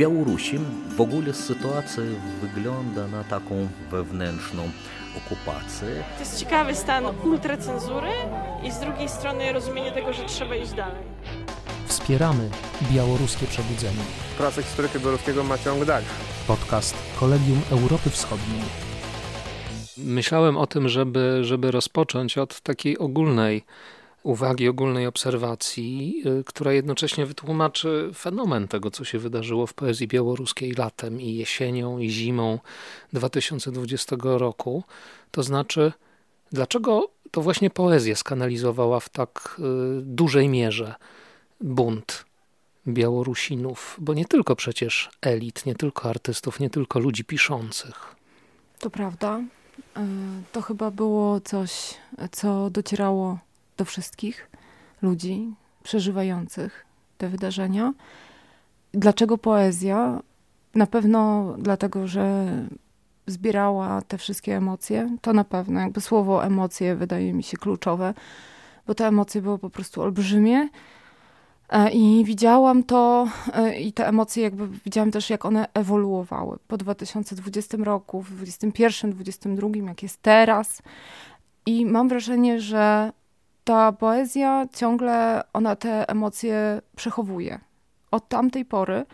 Białorusi 0.00 0.58
w 0.96 1.00
ogóle 1.00 1.34
sytuacja 1.34 2.02
wygląda 2.42 3.06
na 3.06 3.24
taką 3.24 3.68
wewnętrzną 3.90 4.62
okupację. 5.16 5.88
To 6.14 6.20
jest 6.20 6.38
ciekawy 6.38 6.74
stan 6.74 7.04
ultracenzury 7.24 8.08
i 8.64 8.72
z 8.72 8.80
drugiej 8.80 9.08
strony 9.08 9.52
rozumienie 9.52 9.92
tego, 9.92 10.12
że 10.12 10.24
trzeba 10.24 10.56
iść 10.56 10.72
dalej. 10.72 11.02
Wspieramy 11.86 12.50
białoruskie 12.92 13.46
przebudzenie. 13.46 14.02
Praca 14.38 14.62
historyka 14.62 14.98
białoruskiego 14.98 15.44
ma 15.44 15.58
ciąg 15.58 15.84
dalszy. 15.84 16.10
Podcast 16.46 16.96
Kolegium 17.20 17.60
Europy 17.70 18.10
Wschodniej. 18.10 18.62
Myślałem 19.98 20.56
o 20.56 20.66
tym, 20.66 20.88
żeby, 20.88 21.44
żeby 21.44 21.70
rozpocząć 21.70 22.38
od 22.38 22.60
takiej 22.60 22.98
ogólnej 22.98 23.64
uwagi, 24.22 24.68
ogólnej 24.68 25.06
obserwacji, 25.06 26.22
y, 26.40 26.44
która 26.44 26.72
jednocześnie 26.72 27.26
wytłumaczy 27.26 28.10
fenomen 28.14 28.68
tego, 28.68 28.90
co 28.90 29.04
się 29.04 29.18
wydarzyło 29.18 29.66
w 29.66 29.74
poezji 29.74 30.08
białoruskiej 30.08 30.72
latem 30.72 31.20
i 31.20 31.34
jesienią 31.34 31.98
i 31.98 32.10
zimą 32.10 32.58
2020 33.12 34.16
roku. 34.38 34.84
To 35.30 35.42
znaczy, 35.42 35.92
dlaczego 36.52 37.10
to 37.30 37.42
właśnie 37.42 37.70
poezja 37.70 38.16
skanalizowała 38.16 39.00
w 39.00 39.08
tak 39.08 39.56
y, 39.58 39.62
dużej 40.02 40.48
mierze 40.48 40.94
bunt 41.60 42.24
Białorusinów, 42.88 43.96
bo 44.00 44.14
nie 44.14 44.24
tylko 44.24 44.56
przecież 44.56 45.10
elit, 45.22 45.66
nie 45.66 45.74
tylko 45.74 46.08
artystów, 46.10 46.60
nie 46.60 46.70
tylko 46.70 46.98
ludzi 46.98 47.24
piszących. 47.24 48.14
To 48.78 48.90
prawda. 48.90 49.38
Y, 49.38 50.00
to 50.52 50.62
chyba 50.62 50.90
było 50.90 51.40
coś, 51.40 51.94
co 52.32 52.70
docierało 52.70 53.38
do 53.80 53.84
wszystkich 53.84 54.50
ludzi 55.02 55.54
przeżywających 55.82 56.86
te 57.18 57.28
wydarzenia. 57.28 57.92
Dlaczego 58.92 59.38
poezja? 59.38 60.20
Na 60.74 60.86
pewno 60.86 61.54
dlatego, 61.58 62.06
że 62.06 62.46
zbierała 63.26 64.02
te 64.02 64.18
wszystkie 64.18 64.56
emocje. 64.56 65.16
To 65.20 65.32
na 65.32 65.44
pewno, 65.44 65.80
jakby 65.80 66.00
słowo 66.00 66.44
emocje 66.44 66.96
wydaje 66.96 67.32
mi 67.32 67.42
się 67.42 67.56
kluczowe, 67.56 68.14
bo 68.86 68.94
te 68.94 69.06
emocje 69.06 69.42
były 69.42 69.58
po 69.58 69.70
prostu 69.70 70.02
olbrzymie. 70.02 70.68
E, 71.70 71.90
I 71.90 72.24
widziałam 72.24 72.82
to 72.82 73.28
e, 73.54 73.80
i 73.80 73.92
te 73.92 74.08
emocje 74.08 74.42
jakby 74.42 74.68
widziałam 74.68 75.10
też, 75.10 75.30
jak 75.30 75.44
one 75.44 75.66
ewoluowały 75.74 76.58
po 76.68 76.76
2020 76.76 77.76
roku, 77.76 78.22
w 78.22 78.30
2021, 78.30 79.10
2022, 79.10 79.88
jak 79.88 80.02
jest 80.02 80.22
teraz. 80.22 80.82
I 81.66 81.86
mam 81.86 82.08
wrażenie, 82.08 82.60
że 82.60 83.12
ta 83.64 83.92
poezja 83.92 84.66
ciągle, 84.74 85.42
ona 85.52 85.76
te 85.76 86.08
emocje 86.08 86.82
przechowuje. 86.96 87.60
Od 88.10 88.28
tamtej 88.28 88.64
pory, 88.64 89.04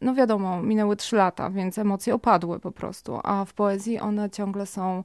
no 0.00 0.14
wiadomo, 0.14 0.62
minęły 0.62 0.96
trzy 0.96 1.16
lata, 1.16 1.50
więc 1.50 1.78
emocje 1.78 2.14
opadły 2.14 2.60
po 2.60 2.72
prostu, 2.72 3.20
a 3.24 3.44
w 3.44 3.52
poezji 3.52 4.00
one 4.00 4.30
ciągle 4.30 4.66
są 4.66 5.04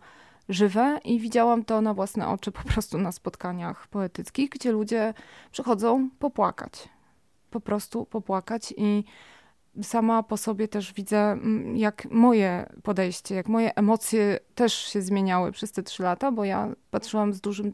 żywe 0.50 1.00
i 1.04 1.20
widziałam 1.20 1.66
to 1.66 1.82
na 1.82 1.94
własne 1.94 2.28
oczy 2.28 2.52
po 2.52 2.64
prostu 2.64 2.98
na 2.98 3.12
spotkaniach 3.12 3.88
poetyckich, 3.88 4.50
gdzie 4.50 4.72
ludzie 4.72 5.14
przychodzą 5.52 6.10
popłakać. 6.20 6.90
Po 7.50 7.60
prostu 7.60 8.06
popłakać 8.06 8.74
i 8.78 9.04
sama 9.82 10.24
po 10.24 10.38
sobie 10.38 10.68
też 10.68 10.94
widzę, 10.94 11.18
mm, 11.18 11.78
jak 11.78 12.08
moje 12.12 12.70
podejście, 12.84 13.36
jak 13.36 13.48
moje 13.48 13.76
emocje 13.76 14.40
też 14.56 14.74
się 14.74 15.02
zmieniały 15.02 15.52
przez 15.52 15.72
te 15.72 15.84
trzy 15.84 16.04
lata, 16.04 16.32
bo 16.32 16.46
ja 16.46 16.70
patrzyłam 16.92 17.34
z 17.34 17.42
dużym 17.42 17.74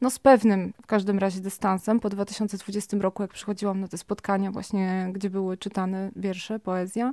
no 0.00 0.10
z 0.10 0.18
pewnym 0.18 0.72
w 0.82 0.86
każdym 0.86 1.18
razie 1.18 1.40
dystansem. 1.40 2.00
Po 2.00 2.08
2020 2.08 2.96
roku, 3.00 3.22
jak 3.22 3.32
przychodziłam 3.32 3.80
na 3.80 3.88
te 3.88 3.98
spotkania 3.98 4.50
właśnie, 4.50 5.10
gdzie 5.12 5.30
były 5.30 5.56
czytane 5.56 6.10
wiersze, 6.16 6.58
poezja 6.58 7.12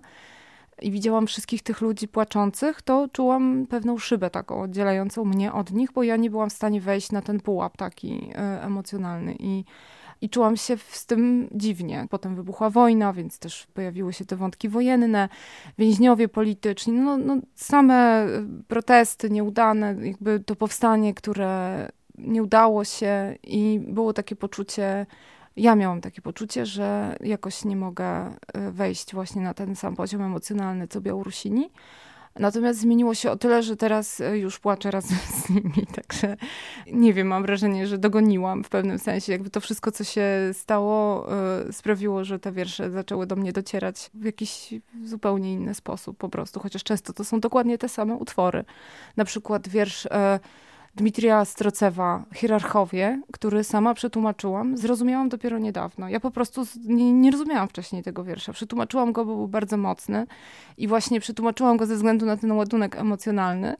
i 0.81 0.91
widziałam 0.91 1.27
wszystkich 1.27 1.63
tych 1.63 1.81
ludzi 1.81 2.07
płaczących, 2.07 2.81
to 2.81 3.07
czułam 3.13 3.67
pewną 3.69 3.97
szybę 3.97 4.29
taką 4.29 4.61
oddzielającą 4.61 5.25
mnie 5.25 5.53
od 5.53 5.71
nich, 5.71 5.91
bo 5.91 6.03
ja 6.03 6.15
nie 6.15 6.29
byłam 6.29 6.49
w 6.49 6.53
stanie 6.53 6.81
wejść 6.81 7.11
na 7.11 7.21
ten 7.21 7.39
pułap 7.39 7.77
taki 7.77 8.31
e, 8.35 8.63
emocjonalny 8.63 9.35
i 9.39 9.65
i 10.22 10.29
czułam 10.29 10.57
się 10.57 10.78
z 10.78 11.05
tym 11.05 11.50
dziwnie. 11.51 12.07
Potem 12.09 12.35
wybuchła 12.35 12.69
wojna, 12.69 13.13
więc 13.13 13.39
też 13.39 13.67
pojawiły 13.73 14.13
się 14.13 14.25
te 14.25 14.35
wątki 14.35 14.69
wojenne, 14.69 15.29
więźniowie 15.78 16.28
polityczni, 16.28 16.94
no, 16.94 17.17
no 17.17 17.38
same 17.55 17.95
e, 17.95 18.27
protesty 18.67 19.29
nieudane, 19.29 19.95
jakby 20.01 20.39
to 20.39 20.56
powstanie, 20.56 21.13
które 21.13 21.88
nie 22.17 22.44
udało 22.44 22.83
się 22.83 23.35
i 23.44 23.79
było 23.88 24.13
takie 24.13 24.35
poczucie, 24.35 25.06
ja 25.56 25.75
miałam 25.75 26.01
takie 26.01 26.22
poczucie, 26.22 26.66
że 26.66 27.17
jakoś 27.23 27.66
nie 27.66 27.75
mogę 27.75 28.06
e, 28.06 28.72
wejść 28.72 29.13
właśnie 29.13 29.41
na 29.41 29.53
ten 29.53 29.75
sam 29.75 29.95
poziom 29.95 30.22
emocjonalny 30.22 30.88
co 30.88 31.01
Białorusini. 31.01 31.69
Natomiast 32.39 32.79
zmieniło 32.79 33.15
się 33.15 33.31
o 33.31 33.37
tyle, 33.37 33.63
że 33.63 33.75
teraz 33.75 34.21
e, 34.21 34.37
już 34.37 34.59
płaczę 34.59 34.91
razem 34.91 35.17
z 35.41 35.49
nimi, 35.49 35.87
także 35.95 36.37
nie 36.91 37.13
wiem, 37.13 37.27
mam 37.27 37.43
wrażenie, 37.43 37.87
że 37.87 37.97
dogoniłam 37.97 38.63
w 38.63 38.69
pewnym 38.69 38.99
sensie. 38.99 39.31
Jakby 39.31 39.49
to 39.49 39.61
wszystko, 39.61 39.91
co 39.91 40.03
się 40.03 40.29
stało, 40.53 41.27
e, 41.31 41.73
sprawiło, 41.73 42.23
że 42.23 42.39
te 42.39 42.51
wiersze 42.51 42.91
zaczęły 42.91 43.27
do 43.27 43.35
mnie 43.35 43.53
docierać 43.53 44.09
w 44.13 44.25
jakiś 44.25 44.73
zupełnie 45.03 45.53
inny 45.53 45.73
sposób 45.73 46.17
po 46.17 46.29
prostu, 46.29 46.59
chociaż 46.59 46.83
często 46.83 47.13
to 47.13 47.23
są 47.23 47.39
dokładnie 47.39 47.77
te 47.77 47.89
same 47.89 48.15
utwory. 48.15 48.65
Na 49.17 49.25
przykład 49.25 49.67
wiersz 49.67 50.07
Dmitrija 50.97 51.45
Strocewa, 51.45 52.23
Hierarchowie, 52.33 53.21
który 53.33 53.63
sama 53.63 53.93
przetłumaczyłam, 53.93 54.77
zrozumiałam 54.77 55.29
dopiero 55.29 55.59
niedawno. 55.59 56.09
Ja 56.09 56.19
po 56.19 56.31
prostu 56.31 56.63
nie, 56.85 57.13
nie, 57.13 57.31
rozumiałam 57.31 57.67
wcześniej 57.67 58.03
tego 58.03 58.23
wiersza. 58.23 58.53
Przetłumaczyłam 58.53 59.11
go, 59.11 59.25
bo 59.25 59.35
był 59.35 59.47
bardzo 59.47 59.77
mocny 59.77 60.27
i 60.77 60.87
właśnie 60.87 61.19
przetłumaczyłam 61.19 61.77
go 61.77 61.85
ze 61.85 61.95
względu 61.95 62.25
na 62.25 62.37
ten 62.37 62.51
ładunek 62.51 62.95
emocjonalny. 62.95 63.75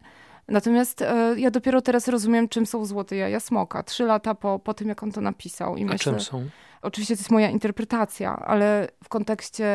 Natomiast 0.47 1.02
e, 1.02 1.35
ja 1.38 1.52
dopiero 1.52 1.81
teraz 1.81 2.08
rozumiem, 2.08 2.50
czym 2.50 2.66
są 2.66 2.85
złote 2.85 3.16
jaja 3.16 3.40
smoka. 3.40 3.84
Trzy 3.84 4.03
lata 4.03 4.35
po, 4.35 4.59
po 4.59 4.74
tym, 4.74 4.88
jak 4.88 5.03
on 5.03 5.12
to 5.12 5.22
napisał. 5.22 5.78
I 5.78 5.84
A 5.84 5.85
myślę, 5.85 6.13
czym 6.13 6.22
są? 6.22 6.50
Oczywiście 6.81 7.16
to 7.16 7.19
jest 7.19 7.31
moja 7.31 7.50
interpretacja, 7.50 8.35
ale 8.35 8.88
w 9.03 9.09
kontekście 9.09 9.68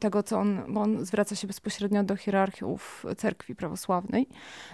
tego, 0.00 0.22
co 0.22 0.38
on, 0.38 0.62
bo 0.68 0.80
on 0.80 1.04
zwraca 1.04 1.36
się 1.36 1.46
bezpośrednio 1.46 2.02
do 2.04 2.16
hierarchiów 2.16 3.06
cerkwi 3.16 3.54
prawosławnej, 3.54 4.28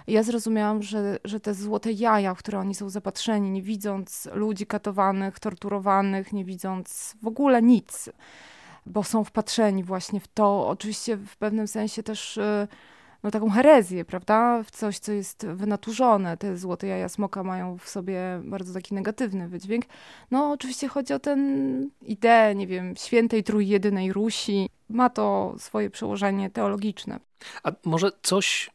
ja 0.07 0.23
zrozumiałam, 0.23 0.83
że, 0.83 1.17
że 1.23 1.39
te 1.39 1.53
złote 1.53 1.91
jaja, 1.91 2.35
w 2.35 2.37
które 2.37 2.59
oni 2.59 2.75
są 2.75 2.89
zapatrzeni, 2.89 3.51
nie 3.51 3.61
widząc 3.61 4.29
ludzi 4.33 4.65
katowanych, 4.65 5.39
torturowanych, 5.39 6.33
nie 6.33 6.45
widząc 6.45 7.15
w 7.23 7.27
ogóle 7.27 7.61
nic, 7.61 8.09
bo 8.85 9.03
są 9.03 9.23
wpatrzeni 9.23 9.83
właśnie 9.83 10.19
w 10.19 10.27
to, 10.27 10.67
oczywiście 10.67 11.17
w 11.17 11.37
pewnym 11.37 11.67
sensie 11.67 12.03
też 12.03 12.37
y, 12.37 12.67
no, 13.23 13.31
taką 13.31 13.49
herezję, 13.49 14.05
prawda? 14.05 14.63
W 14.63 14.71
coś, 14.71 14.99
co 14.99 15.11
jest 15.11 15.45
wynaturzone. 15.45 16.37
Te 16.37 16.57
złote 16.57 16.87
jaja 16.87 17.09
smoka 17.09 17.43
mają 17.43 17.77
w 17.77 17.89
sobie 17.89 18.41
bardzo 18.43 18.73
taki 18.73 18.93
negatywny 18.93 19.47
wydźwięk. 19.47 19.85
No, 20.31 20.51
oczywiście 20.51 20.87
chodzi 20.87 21.13
o 21.13 21.19
ten 21.19 21.89
ideę, 22.01 22.55
nie 22.55 22.67
wiem, 22.67 22.95
świętej 22.95 23.43
trójjedynej 23.43 24.13
Rusi. 24.13 24.69
Ma 24.89 25.09
to 25.09 25.55
swoje 25.57 25.89
przełożenie 25.89 26.49
teologiczne. 26.49 27.19
A 27.63 27.71
może 27.85 28.11
coś 28.23 28.69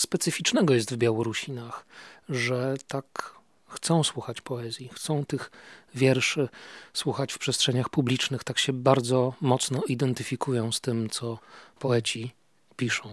specyficznego 0.00 0.74
jest 0.74 0.94
w 0.94 0.96
Białorusinach, 0.96 1.86
że 2.28 2.74
tak 2.88 3.34
chcą 3.68 4.04
słuchać 4.04 4.40
poezji, 4.40 4.90
chcą 4.92 5.24
tych 5.24 5.50
wierszy 5.94 6.48
słuchać 6.92 7.32
w 7.32 7.38
przestrzeniach 7.38 7.88
publicznych, 7.88 8.44
tak 8.44 8.58
się 8.58 8.72
bardzo 8.72 9.34
mocno 9.40 9.82
identyfikują 9.88 10.72
z 10.72 10.80
tym, 10.80 11.10
co 11.10 11.38
poeci 11.78 12.34
piszą, 12.76 13.08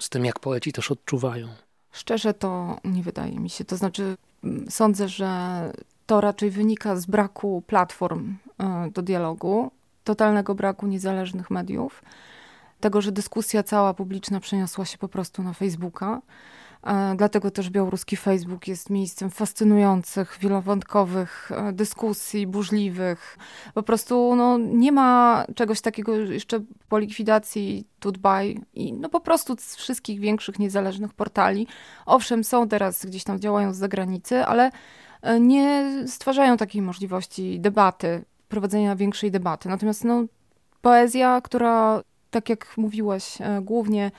z 0.00 0.08
tym, 0.08 0.24
jak 0.24 0.38
poeci 0.38 0.72
też 0.72 0.90
odczuwają? 0.90 1.48
Szczerze 1.92 2.34
to 2.34 2.76
nie 2.84 3.02
wydaje 3.02 3.40
mi 3.40 3.50
się. 3.50 3.64
To 3.64 3.76
znaczy, 3.76 4.16
mm, 4.44 4.70
sądzę, 4.70 5.08
że 5.08 5.72
to 6.06 6.20
raczej 6.20 6.50
wynika 6.50 6.96
z 6.96 7.06
braku 7.06 7.62
platform 7.66 8.36
e, 8.58 8.90
do 8.94 9.02
dialogu, 9.02 9.70
totalnego 10.04 10.54
braku 10.54 10.86
niezależnych 10.86 11.50
mediów, 11.50 12.02
tego, 12.80 13.00
że 13.00 13.12
dyskusja 13.12 13.62
cała 13.62 13.94
publiczna 13.94 14.40
przeniosła 14.40 14.84
się 14.84 14.98
po 14.98 15.08
prostu 15.08 15.42
na 15.42 15.52
Facebooka. 15.52 16.20
Dlatego 17.16 17.50
też 17.50 17.70
białoruski 17.70 18.16
Facebook 18.16 18.68
jest 18.68 18.90
miejscem 18.90 19.30
fascynujących, 19.30 20.38
wielowątkowych 20.40 21.52
e, 21.52 21.72
dyskusji, 21.72 22.46
burzliwych. 22.46 23.38
Po 23.74 23.82
prostu 23.82 24.36
no, 24.36 24.58
nie 24.58 24.92
ma 24.92 25.44
czegoś 25.54 25.80
takiego 25.80 26.16
jeszcze 26.16 26.60
po 26.88 26.98
likwidacji 26.98 27.86
Tutbaj 28.00 28.60
i 28.74 28.92
no 28.92 29.08
po 29.08 29.20
prostu 29.20 29.56
z 29.58 29.76
wszystkich 29.76 30.20
większych 30.20 30.58
niezależnych 30.58 31.14
portali. 31.14 31.66
Owszem, 32.06 32.44
są 32.44 32.68
teraz 32.68 33.06
gdzieś 33.06 33.24
tam 33.24 33.40
działają 33.40 33.72
z 33.72 33.76
zagranicy, 33.76 34.44
ale 34.44 34.70
e, 35.22 35.40
nie 35.40 35.92
stwarzają 36.06 36.56
takiej 36.56 36.82
możliwości 36.82 37.60
debaty, 37.60 38.24
prowadzenia 38.48 38.96
większej 38.96 39.30
debaty. 39.30 39.68
Natomiast 39.68 40.04
no, 40.04 40.24
poezja, 40.82 41.40
która, 41.40 42.02
tak 42.30 42.48
jak 42.48 42.74
mówiłeś, 42.76 43.40
e, 43.40 43.60
głównie 43.62 44.10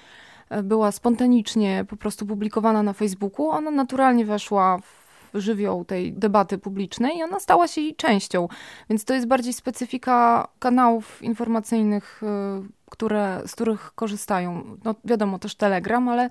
była 0.64 0.92
spontanicznie 0.92 1.86
po 1.90 1.98
prostu 1.98 2.26
publikowana 2.26 2.84
na 2.84 2.94
Facebooku, 2.94 3.50
ona 3.50 3.72
naturalnie 3.72 4.26
weszła 4.26 4.78
w 4.78 5.02
żywioł 5.34 5.86
tej 5.86 6.14
debaty 6.14 6.58
publicznej 6.58 7.18
i 7.18 7.24
ona 7.24 7.40
stała 7.40 7.68
się 7.68 7.82
jej 7.82 7.96
częścią. 7.96 8.48
Więc 8.90 9.06
to 9.06 9.14
jest 9.14 9.28
bardziej 9.28 9.54
specyfika 9.54 10.48
kanałów 10.60 11.24
informacyjnych, 11.24 12.22
y, 12.24 12.82
które, 12.90 13.42
z 13.46 13.52
których 13.52 13.92
korzystają. 13.96 14.78
No 14.84 14.96
wiadomo, 15.06 15.40
też 15.40 15.56
Telegram, 15.56 16.10
ale 16.10 16.30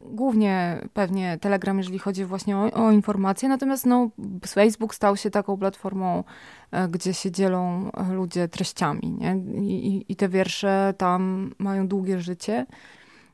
głównie 0.00 0.80
pewnie 0.94 1.38
Telegram, 1.40 1.78
jeżeli 1.78 1.98
chodzi 1.98 2.24
właśnie 2.24 2.56
o, 2.56 2.72
o 2.72 2.90
informacje. 2.90 3.48
Natomiast 3.48 3.86
no, 3.86 4.10
Facebook 4.48 4.94
stał 4.94 5.16
się 5.16 5.30
taką 5.30 5.56
platformą, 5.56 6.24
e, 6.70 6.88
gdzie 6.88 7.14
się 7.14 7.30
dzielą 7.30 7.90
e, 7.92 8.12
ludzie 8.12 8.48
treściami. 8.48 9.16
Nie? 9.18 9.36
I, 9.62 10.04
I 10.08 10.16
te 10.16 10.28
wiersze 10.28 10.94
tam 10.98 11.50
mają 11.58 11.88
długie 11.88 12.20
życie. 12.20 12.66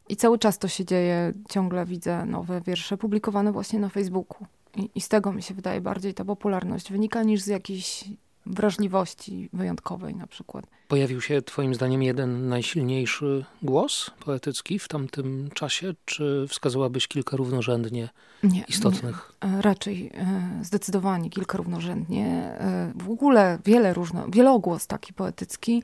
I 0.09 0.17
cały 0.17 0.39
czas 0.39 0.59
to 0.59 0.69
się 0.69 0.85
dzieje, 0.85 1.33
ciągle 1.49 1.87
widzę 1.87 2.27
nowe 2.27 2.61
wiersze 2.61 2.97
publikowane 2.97 3.53
właśnie 3.53 3.79
na 3.79 3.89
Facebooku. 3.89 4.47
I, 4.77 4.91
I, 4.95 5.01
z 5.01 5.09
tego 5.09 5.33
mi 5.33 5.43
się 5.43 5.55
wydaje 5.55 5.81
bardziej 5.81 6.15
ta 6.15 6.25
popularność 6.25 6.93
wynika 6.93 7.23
niż 7.23 7.43
z 7.43 7.47
jakiejś 7.47 8.05
wrażliwości 8.47 9.49
wyjątkowej 9.53 10.15
na 10.15 10.27
przykład. 10.27 10.67
Pojawił 10.89 11.21
się 11.21 11.43
Twoim 11.43 11.75
zdaniem 11.75 12.03
jeden 12.03 12.49
najsilniejszy 12.49 13.45
głos 13.63 14.11
poetycki 14.25 14.79
w 14.79 14.89
tamtym 14.89 15.51
czasie, 15.55 15.95
czy 16.05 16.47
wskazałabyś 16.49 17.09
kilka 17.09 17.37
równorzędnie 17.37 18.09
nie, 18.43 18.65
istotnych? 18.69 19.33
Nie. 19.43 19.63
Raczej 19.63 20.11
e, 20.15 20.51
zdecydowanie 20.63 21.31
kilka 21.31 21.59
równorzędnie. 21.59 22.27
E, 22.27 22.93
w 22.95 23.11
ogóle 23.11 23.59
wiele 23.65 23.95
różno, 23.95 24.25
wielogłos 24.29 24.87
taki 24.87 25.13
poetycki. 25.13 25.83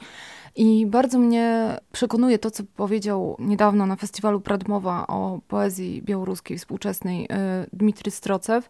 I 0.56 0.86
bardzo 0.86 1.18
mnie 1.18 1.76
przekonuje 1.92 2.38
to, 2.38 2.50
co 2.50 2.62
powiedział 2.76 3.36
niedawno 3.38 3.86
na 3.86 3.96
festiwalu 3.96 4.40
Pradmowa 4.40 5.06
o 5.06 5.40
poezji 5.48 6.02
białoruskiej 6.02 6.58
współczesnej 6.58 7.26
e, 7.30 7.66
Dmitry 7.72 8.10
Strocew. 8.10 8.68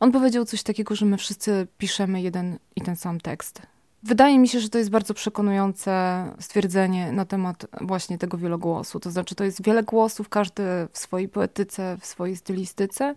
On 0.00 0.12
powiedział 0.12 0.44
coś 0.44 0.62
takiego, 0.62 0.94
że 0.94 1.06
my 1.06 1.16
wszyscy 1.16 1.66
piszemy 1.78 2.22
jeden 2.22 2.58
ten 2.82 2.96
sam 2.96 3.20
tekst. 3.20 3.62
Wydaje 4.02 4.38
mi 4.38 4.48
się, 4.48 4.60
że 4.60 4.68
to 4.68 4.78
jest 4.78 4.90
bardzo 4.90 5.14
przekonujące 5.14 6.24
stwierdzenie 6.40 7.12
na 7.12 7.24
temat 7.24 7.66
właśnie 7.80 8.18
tego 8.18 8.38
wielogłosu. 8.38 9.00
To 9.00 9.10
znaczy, 9.10 9.34
to 9.34 9.44
jest 9.44 9.62
wiele 9.62 9.82
głosów, 9.82 10.28
każdy 10.28 10.62
w 10.92 10.98
swojej 10.98 11.28
poetyce, 11.28 11.96
w 12.00 12.06
swojej 12.06 12.36
stylistyce. 12.36 13.14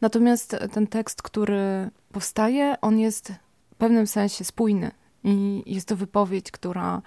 Natomiast 0.00 0.56
ten 0.72 0.86
tekst, 0.86 1.22
który 1.22 1.90
powstaje, 2.12 2.76
on 2.80 2.98
jest 2.98 3.32
w 3.72 3.74
pewnym 3.74 4.06
sensie 4.06 4.44
spójny. 4.44 4.90
I 5.24 5.62
jest 5.66 5.88
to 5.88 5.96
wypowiedź, 5.96 6.50
która 6.50 7.02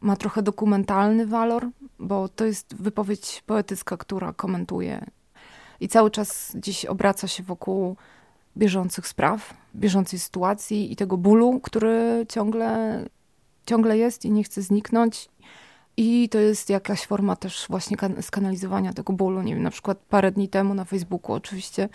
ma 0.00 0.16
trochę 0.16 0.42
dokumentalny 0.42 1.26
walor, 1.26 1.68
bo 1.98 2.28
to 2.28 2.44
jest 2.44 2.74
wypowiedź 2.74 3.42
poetycka, 3.46 3.96
która 3.96 4.32
komentuje 4.32 5.06
i 5.80 5.88
cały 5.88 6.10
czas 6.10 6.52
dziś 6.54 6.84
obraca 6.84 7.28
się 7.28 7.42
wokół 7.42 7.96
bieżących 8.58 9.08
spraw, 9.08 9.54
bieżącej 9.76 10.18
sytuacji 10.18 10.92
i 10.92 10.96
tego 10.96 11.16
bólu, 11.16 11.60
który 11.60 12.26
ciągle, 12.28 13.04
ciągle 13.66 13.98
jest 13.98 14.24
i 14.24 14.30
nie 14.30 14.44
chce 14.44 14.62
zniknąć. 14.62 15.28
I 15.96 16.28
to 16.28 16.38
jest 16.38 16.70
jakaś 16.70 17.06
forma 17.06 17.36
też 17.36 17.66
właśnie 17.68 17.96
skanalizowania 18.20 18.92
tego 18.92 19.12
bólu. 19.12 19.42
Nie 19.42 19.54
wiem, 19.54 19.62
na 19.62 19.70
przykład 19.70 19.98
parę 19.98 20.32
dni 20.32 20.48
temu 20.48 20.74
na 20.74 20.84
Facebooku 20.84 21.32
oczywiście 21.32 21.88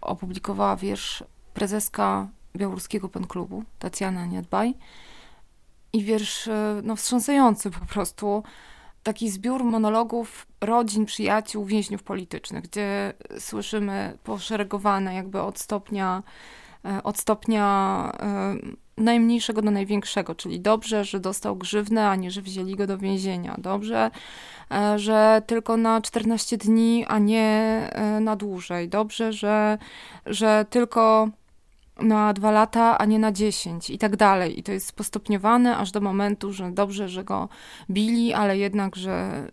opublikowała 0.00 0.76
wiersz 0.76 1.24
prezeska 1.54 2.28
Białoruskiego 2.56 3.08
Pen 3.08 3.26
Klubu, 3.26 3.64
Tacjana 3.78 4.26
Niedbaj. 4.26 4.74
I 5.92 6.04
wiersz 6.04 6.48
no, 6.82 6.96
wstrząsający 6.96 7.70
po 7.70 7.86
prostu, 7.86 8.42
taki 9.02 9.30
zbiór 9.30 9.64
monologów 9.64 10.46
rodzin, 10.60 11.06
przyjaciół, 11.06 11.64
więźniów 11.64 12.02
politycznych, 12.02 12.64
gdzie 12.64 13.12
słyszymy 13.38 14.18
poszeregowane 14.24 15.14
jakby 15.14 15.40
od 15.40 15.58
stopnia, 15.58 16.22
e, 16.84 17.02
od 17.02 17.18
stopnia 17.18 18.12
e, 18.20 18.54
najmniejszego 18.96 19.62
do 19.62 19.70
największego, 19.70 20.34
czyli 20.34 20.60
dobrze, 20.60 21.04
że 21.04 21.20
dostał 21.20 21.56
grzywnę, 21.56 22.08
a 22.08 22.16
nie, 22.16 22.30
że 22.30 22.42
wzięli 22.42 22.76
go 22.76 22.86
do 22.86 22.98
więzienia. 22.98 23.54
Dobrze, 23.58 24.10
e, 24.70 24.98
że 24.98 25.42
tylko 25.46 25.76
na 25.76 26.00
14 26.00 26.56
dni, 26.56 27.04
a 27.08 27.18
nie 27.18 27.90
na 28.20 28.36
dłużej. 28.36 28.88
Dobrze, 28.88 29.32
że, 29.32 29.78
że 30.26 30.66
tylko 30.70 31.28
na 32.00 32.32
dwa 32.32 32.50
lata, 32.50 32.98
a 32.98 33.04
nie 33.04 33.18
na 33.18 33.32
dziesięć 33.32 33.90
i 33.90 33.98
tak 33.98 34.16
dalej. 34.16 34.58
I 34.58 34.62
to 34.62 34.72
jest 34.72 34.92
postopniowane 34.92 35.76
aż 35.76 35.90
do 35.90 36.00
momentu, 36.00 36.52
że 36.52 36.70
dobrze, 36.70 37.08
że 37.08 37.24
go 37.24 37.48
bili, 37.90 38.32
ale 38.32 38.58
jednak, 38.58 38.96
że, 38.96 39.48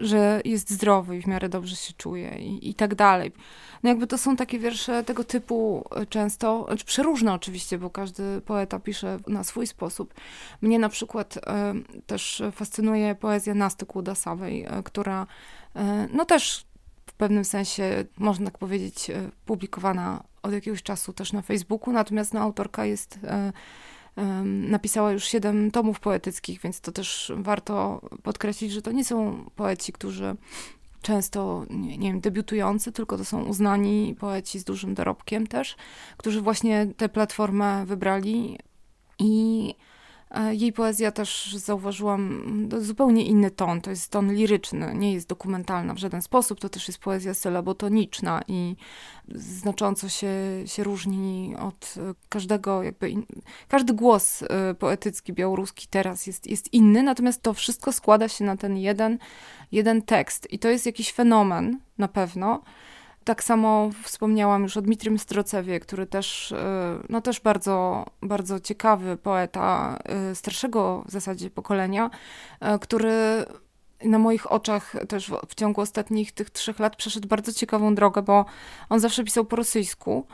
że 0.00 0.40
jest 0.44 0.70
zdrowy 0.70 1.16
i 1.16 1.22
w 1.22 1.26
miarę 1.26 1.48
dobrze 1.48 1.76
się 1.76 1.92
czuje 1.92 2.38
i, 2.38 2.70
i 2.70 2.74
tak 2.74 2.94
dalej. 2.94 3.32
No 3.82 3.88
jakby 3.88 4.06
to 4.06 4.18
są 4.18 4.36
takie 4.36 4.58
wiersze 4.58 5.04
tego 5.04 5.24
typu 5.24 5.84
często, 6.08 6.64
znaczy 6.68 6.84
przeróżne 6.84 7.32
oczywiście, 7.32 7.78
bo 7.78 7.90
każdy 7.90 8.40
poeta 8.40 8.78
pisze 8.78 9.18
na 9.26 9.44
swój 9.44 9.66
sposób. 9.66 10.14
Mnie 10.62 10.78
na 10.78 10.88
przykład 10.88 11.36
y, 11.36 11.40
też 12.06 12.42
fascynuje 12.52 13.14
poezja 13.14 13.54
Nasty 13.54 13.86
Kłudasowej, 13.86 14.66
y, 14.66 14.82
która 14.82 15.26
y, 15.76 15.80
no 16.12 16.24
też 16.24 16.66
pewnym 17.22 17.44
sensie, 17.44 18.04
można 18.18 18.46
tak 18.46 18.58
powiedzieć, 18.58 19.10
publikowana 19.46 20.24
od 20.42 20.52
jakiegoś 20.52 20.82
czasu 20.82 21.12
też 21.12 21.32
na 21.32 21.42
Facebooku, 21.42 21.92
natomiast 21.92 22.34
no, 22.34 22.40
autorka 22.40 22.84
jest 22.84 23.18
e, 23.24 23.52
napisała 24.44 25.12
już 25.12 25.24
siedem 25.24 25.70
tomów 25.70 26.00
poetyckich, 26.00 26.60
więc 26.60 26.80
to 26.80 26.92
też 26.92 27.32
warto 27.36 28.00
podkreślić, 28.22 28.72
że 28.72 28.82
to 28.82 28.92
nie 28.92 29.04
są 29.04 29.44
poeci, 29.56 29.92
którzy 29.92 30.36
często, 31.02 31.66
nie, 31.70 31.98
nie 31.98 32.08
wiem, 32.08 32.20
debiutujący, 32.20 32.92
tylko 32.92 33.18
to 33.18 33.24
są 33.24 33.44
uznani 33.44 34.16
poeci 34.20 34.58
z 34.58 34.64
dużym 34.64 34.94
dorobkiem 34.94 35.46
też, 35.46 35.76
którzy 36.16 36.40
właśnie 36.40 36.86
tę 36.96 37.08
platformę 37.08 37.86
wybrali 37.86 38.58
i 39.18 39.74
jej 40.52 40.72
poezja 40.72 41.12
też 41.12 41.54
zauważyłam 41.56 42.68
zupełnie 42.78 43.24
inny 43.24 43.50
ton. 43.50 43.80
To 43.80 43.90
jest 43.90 44.10
ton 44.10 44.32
liryczny, 44.32 44.94
nie 44.94 45.12
jest 45.12 45.28
dokumentalna 45.28 45.94
w 45.94 45.98
żaden 45.98 46.22
sposób. 46.22 46.60
To 46.60 46.68
też 46.68 46.88
jest 46.88 47.00
poezja 47.00 47.34
sylabotoniczna 47.34 48.42
i 48.48 48.76
znacząco 49.34 50.08
się, 50.08 50.32
się 50.66 50.84
różni 50.84 51.54
od 51.58 51.94
każdego, 52.28 52.82
jakby 52.82 53.10
in... 53.10 53.26
każdy 53.68 53.94
głos 53.94 54.42
y, 54.42 54.46
poetycki 54.78 55.32
białoruski 55.32 55.86
teraz 55.90 56.26
jest, 56.26 56.46
jest 56.46 56.72
inny, 56.72 57.02
natomiast 57.02 57.42
to 57.42 57.54
wszystko 57.54 57.92
składa 57.92 58.28
się 58.28 58.44
na 58.44 58.56
ten 58.56 58.76
jeden, 58.76 59.18
jeden 59.72 60.02
tekst. 60.02 60.52
I 60.52 60.58
to 60.58 60.68
jest 60.68 60.86
jakiś 60.86 61.12
fenomen 61.12 61.78
na 61.98 62.08
pewno. 62.08 62.62
Tak 63.24 63.44
samo 63.44 63.90
wspomniałam 64.02 64.62
już 64.62 64.76
o 64.76 64.82
Dmitrym 64.82 65.18
Strocewie, 65.18 65.80
który 65.80 66.06
też, 66.06 66.52
e, 66.52 66.98
no 67.08 67.20
też 67.20 67.40
bardzo, 67.40 68.06
bardzo 68.22 68.60
ciekawy 68.60 69.16
poeta 69.16 69.98
e, 70.04 70.34
starszego 70.34 71.04
w 71.06 71.10
zasadzie 71.10 71.50
pokolenia, 71.50 72.10
e, 72.60 72.78
który 72.78 73.44
na 74.04 74.18
moich 74.18 74.52
oczach 74.52 74.96
też 75.08 75.30
w 75.48 75.54
ciągu 75.54 75.80
ostatnich 75.80 76.32
tych 76.32 76.50
trzech 76.50 76.78
lat 76.78 76.96
przeszedł 76.96 77.28
bardzo 77.28 77.52
ciekawą 77.52 77.94
drogę, 77.94 78.22
bo 78.22 78.44
on 78.88 79.00
zawsze 79.00 79.24
pisał 79.24 79.44
po 79.44 79.56
rosyjsku. 79.56 80.26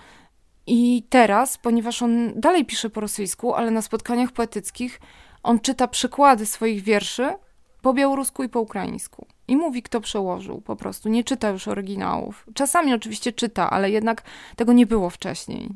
I 0.66 1.06
teraz, 1.10 1.58
ponieważ 1.58 2.02
on 2.02 2.40
dalej 2.40 2.64
pisze 2.64 2.90
po 2.90 3.00
rosyjsku, 3.00 3.54
ale 3.54 3.70
na 3.70 3.82
spotkaniach 3.82 4.32
poetyckich 4.32 5.00
on 5.42 5.60
czyta 5.60 5.88
przykłady 5.88 6.46
swoich 6.46 6.82
wierszy 6.82 7.34
po 7.82 7.94
białorusku 7.94 8.44
i 8.44 8.48
po 8.48 8.60
ukraińsku. 8.60 9.26
I 9.48 9.56
mówi, 9.56 9.82
kto 9.82 10.00
przełożył 10.00 10.60
po 10.60 10.76
prostu. 10.76 11.08
Nie 11.08 11.24
czyta 11.24 11.48
już 11.48 11.68
oryginałów. 11.68 12.46
Czasami 12.54 12.94
oczywiście 12.94 13.32
czyta, 13.32 13.70
ale 13.70 13.90
jednak 13.90 14.22
tego 14.56 14.72
nie 14.72 14.86
było 14.86 15.10
wcześniej. 15.10 15.68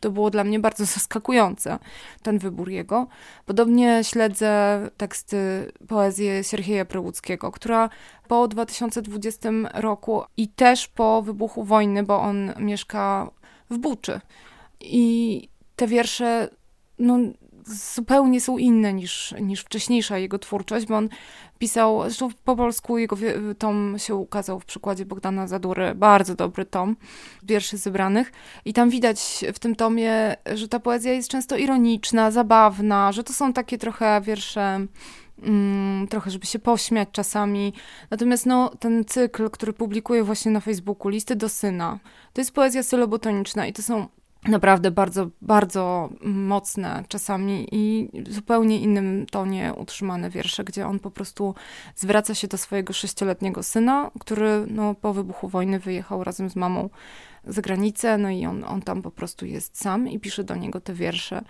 To 0.00 0.10
było 0.10 0.30
dla 0.30 0.44
mnie 0.44 0.60
bardzo 0.60 0.84
zaskakujące, 0.94 1.78
ten 2.22 2.38
wybór 2.38 2.68
jego. 2.68 3.06
Podobnie 3.46 4.00
śledzę 4.04 4.80
teksty, 4.96 5.72
poezję 5.88 6.44
Sierhieja 6.44 6.84
Prełuckiego, 6.84 7.52
która 7.52 7.90
po 8.28 8.48
2020 8.48 9.50
roku 9.74 10.22
i 10.36 10.48
też 10.48 10.88
po 10.88 11.22
wybuchu 11.22 11.64
wojny, 11.64 12.02
bo 12.02 12.20
on 12.20 12.52
mieszka 12.58 13.30
w 13.70 13.78
Buczy. 13.78 14.20
I 14.80 15.48
te 15.76 15.86
wiersze 15.86 16.48
no, 16.98 17.18
zupełnie 17.66 18.40
są 18.40 18.58
inne 18.58 18.92
niż, 18.92 19.34
niż 19.40 19.60
wcześniejsza 19.60 20.18
jego 20.18 20.38
twórczość, 20.38 20.86
bo 20.86 20.96
on 20.96 21.08
pisał, 21.58 22.02
zresztą 22.02 22.28
po 22.44 22.56
polsku 22.56 22.98
jego 22.98 23.16
tom 23.58 23.94
się 23.98 24.14
ukazał 24.14 24.60
w 24.60 24.64
przykładzie 24.64 25.06
Bogdana 25.06 25.46
Zadury, 25.46 25.94
bardzo 25.94 26.34
dobry 26.34 26.64
tom 26.64 26.96
wierszy 27.42 27.76
zebranych 27.76 28.32
i 28.64 28.72
tam 28.72 28.90
widać 28.90 29.44
w 29.54 29.58
tym 29.58 29.76
tomie, 29.76 30.36
że 30.54 30.68
ta 30.68 30.80
poezja 30.80 31.12
jest 31.12 31.28
często 31.28 31.56
ironiczna, 31.56 32.30
zabawna, 32.30 33.12
że 33.12 33.24
to 33.24 33.32
są 33.32 33.52
takie 33.52 33.78
trochę 33.78 34.20
wiersze 34.20 34.86
mm, 35.42 36.08
trochę, 36.08 36.30
żeby 36.30 36.46
się 36.46 36.58
pośmiać 36.58 37.08
czasami. 37.12 37.72
Natomiast 38.10 38.46
no, 38.46 38.70
ten 38.78 39.04
cykl, 39.04 39.50
który 39.50 39.72
publikuję 39.72 40.24
właśnie 40.24 40.52
na 40.52 40.60
Facebooku, 40.60 41.08
Listy 41.08 41.36
do 41.36 41.48
syna, 41.48 41.98
to 42.32 42.40
jest 42.40 42.52
poezja 42.52 42.82
sylobotoniczna 42.82 43.66
i 43.66 43.72
to 43.72 43.82
są 43.82 44.08
naprawdę 44.48 44.90
bardzo, 44.90 45.28
bardzo 45.42 46.10
mocne 46.24 47.04
czasami 47.08 47.68
i 47.72 48.08
zupełnie 48.30 48.80
innym 48.80 49.26
tonie 49.30 49.72
utrzymane 49.76 50.30
wiersze, 50.30 50.64
gdzie 50.64 50.86
on 50.86 50.98
po 50.98 51.10
prostu 51.10 51.54
zwraca 51.96 52.34
się 52.34 52.48
do 52.48 52.58
swojego 52.58 52.92
sześcioletniego 52.92 53.62
syna, 53.62 54.10
który 54.20 54.66
no, 54.68 54.94
po 54.94 55.14
wybuchu 55.14 55.48
wojny 55.48 55.78
wyjechał 55.78 56.24
razem 56.24 56.50
z 56.50 56.56
mamą 56.56 56.90
za 57.46 57.62
granicę, 57.62 58.18
no 58.18 58.30
i 58.30 58.46
on, 58.46 58.64
on 58.64 58.82
tam 58.82 59.02
po 59.02 59.10
prostu 59.10 59.46
jest 59.46 59.80
sam 59.80 60.08
i 60.08 60.18
pisze 60.18 60.44
do 60.44 60.56
niego 60.56 60.80
te 60.80 60.94
wiersze. 60.94 61.44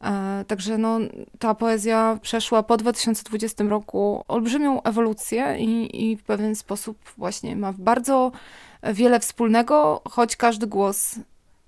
E, 0.00 0.44
także 0.46 0.78
no, 0.78 0.98
ta 1.38 1.54
poezja 1.54 2.18
przeszła 2.22 2.62
po 2.62 2.76
2020 2.76 3.64
roku 3.64 4.24
olbrzymią 4.28 4.82
ewolucję 4.82 5.56
i, 5.58 6.04
i 6.10 6.16
w 6.16 6.22
pewien 6.22 6.54
sposób 6.54 6.98
właśnie 7.16 7.56
ma 7.56 7.72
bardzo 7.72 8.32
wiele 8.92 9.20
wspólnego, 9.20 10.02
choć 10.10 10.36
każdy 10.36 10.66
głos 10.66 11.18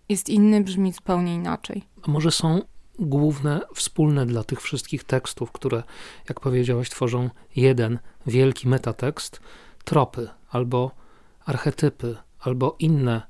jest 0.09 0.29
inny, 0.29 0.61
brzmi 0.61 0.93
zupełnie 0.93 1.35
inaczej. 1.35 1.83
A 2.03 2.11
może 2.11 2.31
są 2.31 2.63
główne, 2.99 3.61
wspólne 3.75 4.27
dla 4.27 4.45
tych 4.45 4.63
wszystkich 4.63 5.05
tekstów, 5.05 5.53
które, 5.53 5.83
jak 6.29 6.41
powiedziałaś, 6.41 6.91
tworzą 6.91 7.31
jeden 7.57 7.99
wielki 8.27 8.69
metatekst, 8.69 9.41
tropy 9.85 10.29
albo 10.51 10.91
archetypy, 11.45 12.17
albo 12.39 12.77
inne 12.79 13.23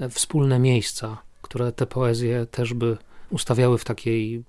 e, 0.00 0.08
wspólne 0.08 0.58
miejsca, 0.58 1.22
które 1.42 1.72
te 1.72 1.86
poezje 1.86 2.46
też 2.46 2.74
by 2.74 2.96
ustawiały 3.30 3.78
w 3.78 3.84
takiej, 3.84 4.44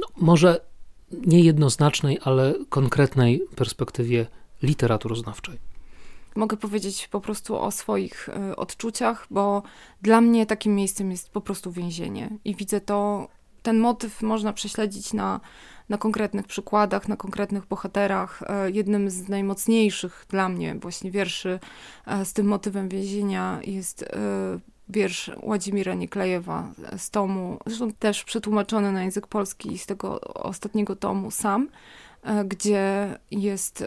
no, 0.00 0.06
może 0.16 0.60
niejednoznacznej, 1.12 2.18
ale 2.22 2.54
konkretnej 2.68 3.42
perspektywie 3.56 4.26
literaturoznawczej. 4.62 5.71
Mogę 6.36 6.56
powiedzieć 6.56 7.08
po 7.08 7.20
prostu 7.20 7.58
o 7.58 7.70
swoich 7.70 8.28
y, 8.28 8.56
odczuciach, 8.56 9.26
bo 9.30 9.62
dla 10.02 10.20
mnie 10.20 10.46
takim 10.46 10.74
miejscem 10.74 11.10
jest 11.10 11.30
po 11.30 11.40
prostu 11.40 11.72
więzienie. 11.72 12.30
I 12.44 12.54
widzę 12.54 12.80
to, 12.80 13.28
ten 13.62 13.78
motyw 13.78 14.22
można 14.22 14.52
prześledzić 14.52 15.12
na, 15.12 15.40
na 15.88 15.98
konkretnych 15.98 16.46
przykładach, 16.46 17.08
na 17.08 17.16
konkretnych 17.16 17.66
bohaterach. 17.66 18.42
E, 18.46 18.70
jednym 18.70 19.10
z 19.10 19.28
najmocniejszych 19.28 20.26
dla 20.28 20.48
mnie 20.48 20.74
właśnie 20.74 21.10
wierszy 21.10 21.60
e, 22.06 22.24
z 22.24 22.32
tym 22.32 22.46
motywem 22.46 22.88
więzienia 22.88 23.60
jest 23.64 24.04
wiersz 24.88 25.30
Władimira 25.42 25.94
Nieklejewa 25.94 26.72
z 26.96 27.10
tomu, 27.10 27.58
zresztą 27.66 27.92
też 27.92 28.24
przetłumaczony 28.24 28.92
na 28.92 29.02
język 29.02 29.26
polski 29.26 29.78
z 29.78 29.86
tego 29.86 30.20
ostatniego 30.20 30.96
tomu 30.96 31.30
sam, 31.30 31.68
gdzie 32.44 33.18
jest 33.30 33.84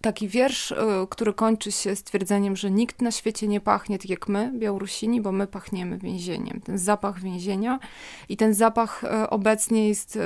taki 0.00 0.28
wiersz, 0.28 0.70
y, 0.70 0.76
który 1.10 1.32
kończy 1.34 1.72
się 1.72 1.96
stwierdzeniem, 1.96 2.56
że 2.56 2.70
nikt 2.70 3.02
na 3.02 3.10
świecie 3.10 3.48
nie 3.48 3.60
pachnie 3.60 3.98
tak 3.98 4.10
jak 4.10 4.28
my, 4.28 4.52
Białorusini, 4.54 5.20
bo 5.20 5.32
my 5.32 5.46
pachniemy 5.46 5.98
więzieniem. 5.98 6.60
Ten 6.60 6.78
zapach 6.78 7.20
więzienia 7.20 7.78
i 8.28 8.36
ten 8.36 8.54
zapach 8.54 9.04
y, 9.04 9.30
obecnie 9.30 9.88
jest 9.88 10.16
y, 10.16 10.20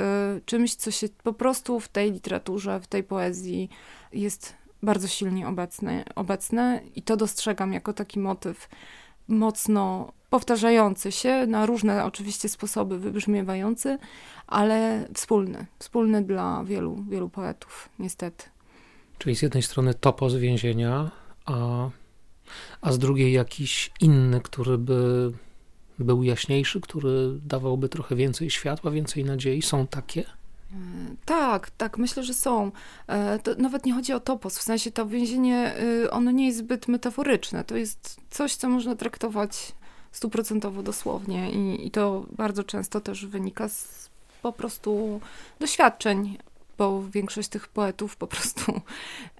czymś, 0.45 0.75
co 0.75 0.91
się 0.91 1.07
po 1.23 1.33
prostu 1.33 1.79
w 1.79 1.87
tej 1.87 2.11
literaturze, 2.11 2.79
w 2.79 2.87
tej 2.87 3.03
poezji 3.03 3.69
jest 4.13 4.53
bardzo 4.83 5.07
silnie 5.07 5.47
obecne, 5.47 6.03
obecne 6.15 6.81
i 6.95 7.01
to 7.01 7.17
dostrzegam 7.17 7.73
jako 7.73 7.93
taki 7.93 8.19
motyw 8.19 8.69
mocno 9.27 10.13
powtarzający 10.29 11.11
się 11.11 11.45
na 11.47 11.65
różne 11.65 12.05
oczywiście 12.05 12.49
sposoby 12.49 12.99
wybrzmiewający, 12.99 13.97
ale 14.47 15.07
wspólny, 15.13 15.65
wspólny 15.79 16.23
dla 16.23 16.63
wielu, 16.63 17.03
wielu 17.09 17.29
poetów, 17.29 17.89
niestety. 17.99 18.45
Czyli 19.21 19.35
z 19.35 19.41
jednej 19.41 19.63
strony 19.63 19.93
topos 19.93 20.33
więzienia, 20.33 21.11
a, 21.45 21.89
a 22.81 22.91
z 22.91 22.99
drugiej 22.99 23.33
jakiś 23.33 23.91
inny, 23.99 24.41
który 24.41 24.77
by 24.77 25.31
był 25.99 26.23
jaśniejszy, 26.23 26.81
który 26.81 27.39
dawałby 27.45 27.89
trochę 27.89 28.15
więcej 28.15 28.49
światła, 28.49 28.91
więcej 28.91 29.25
nadziei. 29.25 29.61
Są 29.61 29.87
takie? 29.87 30.21
E, 30.21 30.25
tak, 31.25 31.69
tak, 31.69 31.97
myślę, 31.97 32.23
że 32.23 32.33
są. 32.33 32.71
E, 33.07 33.39
to 33.39 33.55
nawet 33.55 33.85
nie 33.85 33.93
chodzi 33.93 34.13
o 34.13 34.19
topos, 34.19 34.57
w 34.57 34.61
sensie 34.61 34.91
to 34.91 35.05
więzienie, 35.05 35.75
y, 36.03 36.11
ono 36.11 36.31
nie 36.31 36.47
jest 36.47 36.59
zbyt 36.59 36.87
metaforyczne. 36.87 37.63
To 37.63 37.77
jest 37.77 38.21
coś, 38.29 38.55
co 38.55 38.69
można 38.69 38.95
traktować 38.95 39.71
stuprocentowo 40.11 40.83
dosłownie 40.83 41.51
i, 41.51 41.87
i 41.87 41.91
to 41.91 42.25
bardzo 42.37 42.63
często 42.63 43.01
też 43.01 43.25
wynika 43.25 43.69
z 43.69 44.09
po 44.41 44.53
prostu 44.53 45.21
doświadczeń 45.59 46.37
bo 46.81 47.01
większość 47.01 47.49
tych 47.49 47.67
poetów 47.67 48.17
po 48.17 48.27
prostu 48.27 48.71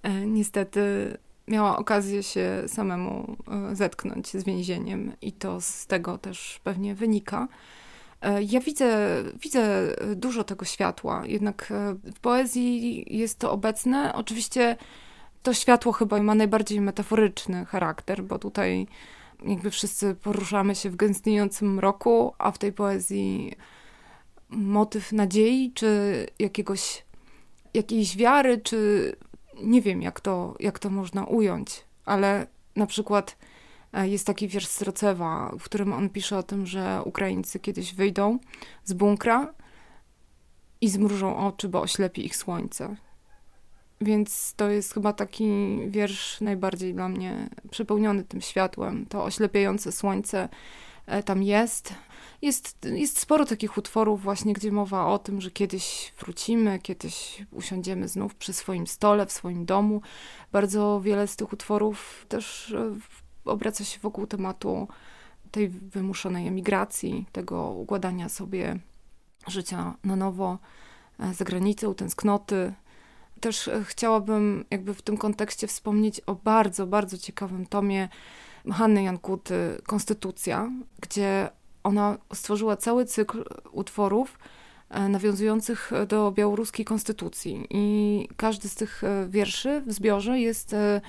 e, 0.04 0.26
niestety 0.26 0.82
miała 1.48 1.78
okazję 1.78 2.24
się 2.24 2.64
samemu 2.68 3.38
e, 3.72 3.76
zetknąć 3.76 4.28
z 4.28 4.44
więzieniem 4.44 5.12
i 5.22 5.32
to 5.32 5.62
z 5.62 5.88
tego 5.88 6.18
też 6.18 6.60
pewnie 6.64 6.96
wynika. 6.96 7.48
E, 8.22 8.44
ja 8.44 8.60
widzę, 8.60 9.18
widzę 9.42 9.88
dużo 10.16 10.44
tego 10.44 10.66
światła, 10.66 11.24
jednak 11.26 11.74
w 12.16 12.20
poezji 12.20 13.06
jest 13.18 13.40
to 13.40 13.52
obecne. 13.52 14.14
Oczywiście 14.14 14.76
to 15.44 15.54
światło 15.54 15.92
chyba 15.92 16.24
ma 16.24 16.36
najbardziej 16.36 16.82
metaforyczny 16.82 17.66
charakter, 17.66 18.24
bo 18.24 18.40
tutaj 18.40 18.88
jakby 19.46 19.72
wszyscy 19.72 20.16
poruszamy 20.16 20.76
się 20.76 20.90
w 20.90 20.96
gęstniejącym 20.96 21.74
mroku, 21.74 22.34
a 22.38 22.52
w 22.52 22.58
tej 22.58 22.74
poezji 22.74 23.56
motyw 24.50 25.12
nadziei 25.12 25.72
czy 25.74 26.28
jakiegoś 26.40 27.04
jakiejś 27.74 28.18
wiary, 28.18 28.58
czy 28.58 29.12
nie 29.64 29.82
wiem, 29.82 30.02
jak 30.02 30.20
to, 30.20 30.56
jak 30.60 30.80
to 30.80 30.90
można 30.90 31.26
ująć, 31.26 31.84
ale 32.06 32.48
na 32.76 32.86
przykład 32.86 33.38
e, 33.94 34.08
jest 34.08 34.28
taki 34.28 34.48
wiersz 34.48 34.68
Srocewa, 34.68 35.52
w 35.60 35.64
którym 35.64 35.94
on 35.94 36.10
pisze 36.10 36.38
o 36.38 36.44
tym, 36.44 36.66
że 36.66 37.02
Ukraińcy 37.06 37.60
kiedyś 37.60 37.94
wyjdą 37.94 38.40
z 38.84 38.94
bunkra 38.94 39.54
i 40.82 40.90
zmrużą 40.90 41.38
oczy, 41.38 41.70
bo 41.70 41.82
oślepi 41.82 42.26
ich 42.26 42.36
słońce. 42.36 42.96
Więc 44.02 44.54
to 44.54 44.70
jest 44.70 44.94
chyba 44.94 45.14
taki 45.14 45.78
wiersz 45.88 46.42
najbardziej 46.42 46.94
dla 46.94 47.10
mnie 47.10 47.50
przepełniony 47.72 48.24
tym 48.24 48.42
światłem. 48.42 49.06
To 49.06 49.24
oślepiające 49.24 49.92
słońce 49.92 50.50
tam 51.26 51.44
jest. 51.44 51.94
Jest, 52.42 52.86
jest 52.86 53.20
sporo 53.20 53.46
takich 53.46 53.78
utworów 53.78 54.22
właśnie, 54.22 54.54
gdzie 54.54 54.72
mowa 54.72 55.06
o 55.06 55.20
tym, 55.20 55.42
że 55.42 55.52
kiedyś 55.52 56.14
wrócimy, 56.20 56.80
kiedyś 56.80 57.46
usiądziemy 57.52 58.08
znów 58.08 58.36
przy 58.36 58.54
swoim 58.54 58.88
stole, 58.88 59.26
w 59.26 59.32
swoim 59.32 59.66
domu. 59.66 60.02
Bardzo 60.52 61.02
wiele 61.02 61.28
z 61.28 61.36
tych 61.36 61.54
utworów 61.54 62.26
też 62.30 62.72
e, 62.72 62.96
obraca 63.46 63.84
się 63.84 64.00
wokół 64.00 64.28
tematu 64.28 64.88
tej 65.52 65.70
wymuszonej 65.70 66.48
emigracji, 66.48 67.26
tego 67.32 67.70
układania 67.70 68.30
sobie 68.30 68.80
życia 69.48 69.94
na 70.04 70.16
nowo 70.16 70.60
e, 71.20 71.34
za 71.34 71.46
granicą, 71.46 71.96
tęsknoty. 71.96 72.74
Też 73.40 73.68
e, 73.68 73.84
chciałabym 73.84 74.66
jakby 74.72 74.94
w 74.94 75.02
tym 75.02 75.18
kontekście 75.18 75.68
wspomnieć 75.68 76.20
o 76.20 76.36
bardzo, 76.36 76.88
bardzo 76.88 77.18
ciekawym 77.18 77.66
tomie 77.66 78.10
Hanny 78.70 79.04
Jankuty 79.04 79.82
Konstytucja, 79.86 80.72
gdzie 81.02 81.50
ona 81.84 82.18
stworzyła 82.34 82.78
cały 82.78 83.06
cykl 83.06 83.44
utworów 83.72 84.40
e, 84.90 85.10
nawiązujących 85.10 85.92
do 86.08 86.32
białoruskiej 86.32 86.86
konstytucji. 86.86 87.68
I 87.70 88.28
każdy 88.38 88.70
z 88.70 88.76
tych 88.76 89.04
e, 89.04 89.28
wierszy 89.30 89.82
w 89.88 89.94
zbiorze 89.94 90.40
jest, 90.40 90.74
e, 90.74 91.02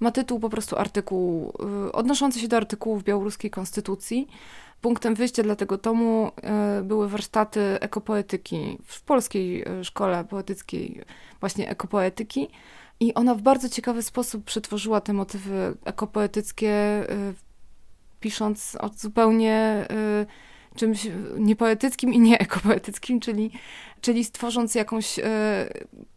ma 0.00 0.10
tytuł 0.10 0.40
po 0.40 0.48
prostu 0.48 0.76
artykułu, 0.78 1.52
odnoszący 1.92 2.40
się 2.40 2.48
do 2.48 2.56
artykułów 2.56 3.04
białoruskiej 3.04 3.50
konstytucji. 3.50 4.28
Punktem 4.80 5.14
wyjścia 5.14 5.42
dla 5.42 5.56
tego 5.56 5.78
tomu 5.78 6.32
były 6.82 7.08
warsztaty 7.08 7.60
ekopoetyki 7.80 8.78
w 8.84 9.02
polskiej 9.02 9.64
szkole 9.82 10.24
poetyckiej, 10.24 11.02
właśnie 11.40 11.68
ekopoetyki. 11.68 12.48
I 13.00 13.14
ona 13.14 13.34
w 13.34 13.42
bardzo 13.42 13.68
ciekawy 13.68 14.02
sposób 14.02 14.44
przetworzyła 14.44 15.00
te 15.00 15.12
motywy 15.12 15.76
ekopoetyckie 15.84 17.04
pisząc 18.20 18.76
o 18.80 18.88
zupełnie 18.88 19.86
y, 20.72 20.76
czymś 20.76 21.08
niepoetyckim 21.38 22.14
i 22.14 22.20
nieekopoetyckim, 22.20 23.20
czyli, 23.20 23.50
czyli 24.00 24.24
stworząc 24.24 24.74
jakąś 24.74 25.18
y, 25.18 25.22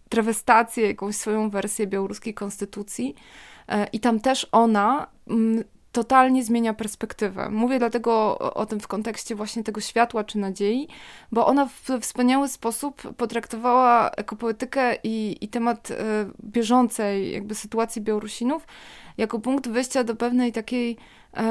trewestację, 0.10 0.88
jakąś 0.88 1.16
swoją 1.16 1.50
wersję 1.50 1.88
białoruskiej 1.88 2.34
konstytucji. 2.34 3.16
Y, 3.70 3.74
I 3.94 4.00
tam 4.00 4.20
też 4.20 4.48
ona 4.52 5.08
mm, 5.28 5.64
totalnie 5.92 6.44
zmienia 6.44 6.74
perspektywę. 6.74 7.50
Mówię 7.50 7.80
dlatego 7.80 8.14
o, 8.14 8.54
o, 8.54 8.66
tym 8.66 8.80
w 8.80 8.88
kontekście 8.88 9.36
właśnie 9.36 9.64
tego 9.64 9.82
światła 9.82 10.24
czy 10.24 10.38
nadziei, 10.38 10.88
bo 11.32 11.48
ona 11.48 11.66
w 11.66 11.90
wspaniały 12.02 12.48
sposób 12.48 13.02
potraktowała 13.18 14.12
ekopoetykę 14.12 14.96
i, 15.04 15.38
i 15.42 15.48
temat 15.48 15.92
y, 15.92 15.96
bieżącej 16.44 17.32
jakby 17.32 17.56
sytuacji 17.56 18.02
Białorusinów 18.02 18.68
jako 19.18 19.40
punkt 19.40 19.68
wyjścia 19.68 20.04
do 20.04 20.16
pewnej 20.16 20.52
takiej 20.52 20.92
y, 20.92 21.42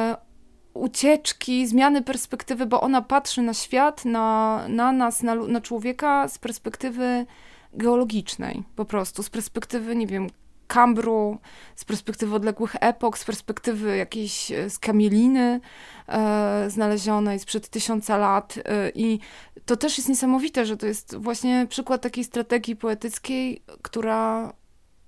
ucieczki, 0.75 1.67
zmiany 1.67 2.03
perspektywy, 2.03 2.67
bo 2.67 2.81
ona 2.81 3.03
patrzy 3.03 3.43
na 3.43 3.55
świat, 3.55 4.05
na, 4.05 4.61
na 4.69 4.93
nas, 4.93 5.23
na, 5.23 5.35
na 5.35 5.61
człowieka 5.61 6.29
z 6.29 6.39
perspektywy 6.39 7.27
geologicznej, 7.73 8.63
po 8.77 8.85
prostu, 8.85 9.23
z 9.23 9.31
perspektywy, 9.31 9.97
nie 9.97 10.07
wiem, 10.07 10.27
Kambru, 10.71 11.39
z 11.77 11.85
perspektywy 11.85 12.35
odległych 12.35 12.77
epok, 12.81 13.19
z 13.19 13.25
perspektywy 13.25 13.97
jakiejś 13.97 14.53
e, 14.53 14.71
skamieliny 14.71 15.61
e, 16.09 16.71
znalezionej 16.71 17.39
sprzed 17.39 17.69
tysiąca 17.69 18.17
lat. 18.17 18.55
E, 18.65 18.91
I 18.95 19.19
to 19.65 19.77
też 19.77 19.99
jest 19.99 20.09
niesamowite, 20.09 20.67
że 20.67 20.77
to 20.77 20.87
jest 20.87 21.17
właśnie 21.17 21.67
przykład 21.69 22.03
takiej 22.03 22.25
strategii 22.25 22.77
poetyckiej, 22.77 23.63
która 23.83 24.53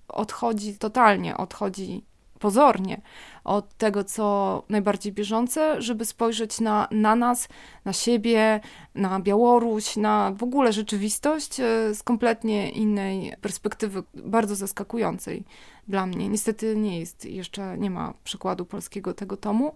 odchodzi 0.09 0.79
totalnie, 0.79 1.37
odchodzi 1.37 2.05
pozornie 2.43 3.01
od 3.45 3.75
tego, 3.75 4.05
co 4.05 4.63
najbardziej 4.69 5.13
bieżące, 5.13 5.83
żeby 5.83 6.05
spojrzeć 6.05 6.61
na, 6.61 6.89
na 6.91 7.17
nas, 7.17 7.49
na 7.85 7.93
siebie, 7.93 8.61
na 8.95 9.21
Białoruś, 9.21 9.97
na 9.97 10.33
w 10.37 10.43
ogóle 10.43 10.73
rzeczywistość 10.73 11.61
e, 11.61 11.95
z 11.95 12.03
kompletnie 12.03 12.71
innej 12.71 13.35
perspektywy, 13.41 14.03
bardzo 14.15 14.55
zaskakującej 14.55 15.45
dla 15.89 16.07
mnie. 16.07 16.29
Niestety 16.29 16.77
nie 16.77 17.01
jest, 17.01 17.25
jeszcze 17.25 17.79
nie 17.79 17.91
ma 17.91 18.15
przykładu 18.25 18.65
polskiego 18.65 19.15
tego 19.15 19.37
tomu, 19.37 19.73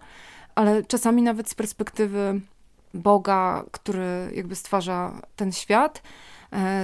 ale 0.55 0.83
czasami 0.83 1.21
nawet 1.21 1.49
z 1.49 1.55
perspektywy 1.55 2.41
Boga, 2.93 3.63
który 3.71 4.31
jakby 4.35 4.55
stwarza 4.55 5.21
ten 5.35 5.51
świat, 5.51 6.01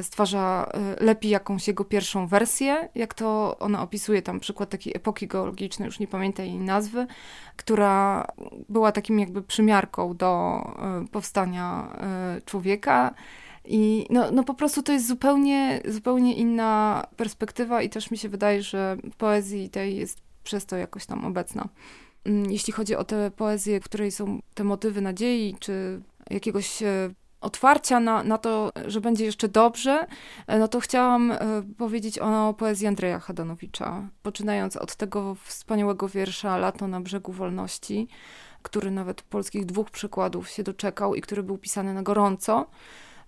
stwarza 0.04 0.72
e, 0.74 1.04
lepiej 1.04 1.32
jakąś 1.32 1.68
jego 1.68 1.86
pierwszą 1.86 2.28
wersję, 2.28 2.90
jak 2.96 3.14
to 3.14 3.58
ona 3.60 3.82
opisuje 3.82 4.22
tam 4.22 4.40
przykład 4.40 4.70
takiej 4.70 4.94
epoki 4.96 5.28
geologicznej, 5.28 5.86
już 5.86 6.00
nie 6.00 6.08
pamiętam 6.08 6.46
jej 6.46 6.58
nazwy, 6.58 7.08
która 7.56 8.28
była 8.70 8.92
takim 8.92 9.20
jakby 9.20 9.42
przymiarką 9.42 10.18
do 10.18 10.62
e, 11.04 11.08
powstania 11.12 11.94
człowieka. 12.46 13.14
I 13.66 14.08
no, 14.10 14.32
no 14.32 14.44
po 14.44 14.54
prostu 14.54 14.84
to 14.84 14.92
jest 14.92 15.08
zupełnie, 15.08 15.82
zupełnie 15.86 16.36
inna 16.36 17.04
perspektywa 17.18 17.82
i 17.82 17.90
też 17.90 18.12
mi 18.12 18.18
się 18.18 18.30
wydaje, 18.30 18.62
że 18.62 18.98
w 19.12 19.16
poezji 19.16 19.70
tej 19.70 19.98
jest 19.98 20.22
przez 20.44 20.66
to 20.66 20.78
jakoś 20.78 21.06
tam 21.06 21.26
obecna. 21.26 21.68
Mm, 22.26 22.52
jeśli 22.52 22.74
chodzi 22.74 22.96
o 22.96 23.04
tę 23.04 23.32
poezję, 23.32 23.80
w 23.80 23.84
której 23.84 24.12
są 24.12 24.40
te 24.54 24.64
motywy 24.64 25.02
nadziei, 25.02 25.56
czy 25.60 26.02
jakiegoś 26.30 26.84
otwarcia 27.44 28.00
na, 28.00 28.24
na 28.24 28.38
to, 28.38 28.72
że 28.88 29.02
będzie 29.02 29.26
jeszcze 29.26 29.48
dobrze, 29.48 30.08
e, 30.48 30.60
no 30.60 30.68
to 30.68 30.80
chciałam 30.80 31.32
e, 31.32 31.38
powiedzieć 31.78 32.20
o 32.20 32.54
poezji 32.58 32.88
Andrzeja 32.88 33.20
Hadanowicza. 33.20 34.08
Poczynając 34.22 34.78
od 34.78 34.96
tego 34.96 35.36
wspaniałego 35.36 36.10
wiersza 36.10 36.58
Lato 36.58 36.88
na 36.88 37.02
brzegu 37.02 37.32
wolności, 37.32 38.08
który 38.62 38.92
nawet 38.92 39.22
polskich 39.22 39.66
dwóch 39.66 39.92
przykładów 39.92 40.50
się 40.50 40.64
doczekał 40.64 41.16
i 41.16 41.22
który 41.22 41.44
był 41.44 41.58
pisany 41.58 41.94
na 41.94 42.04
gorąco. 42.04 42.66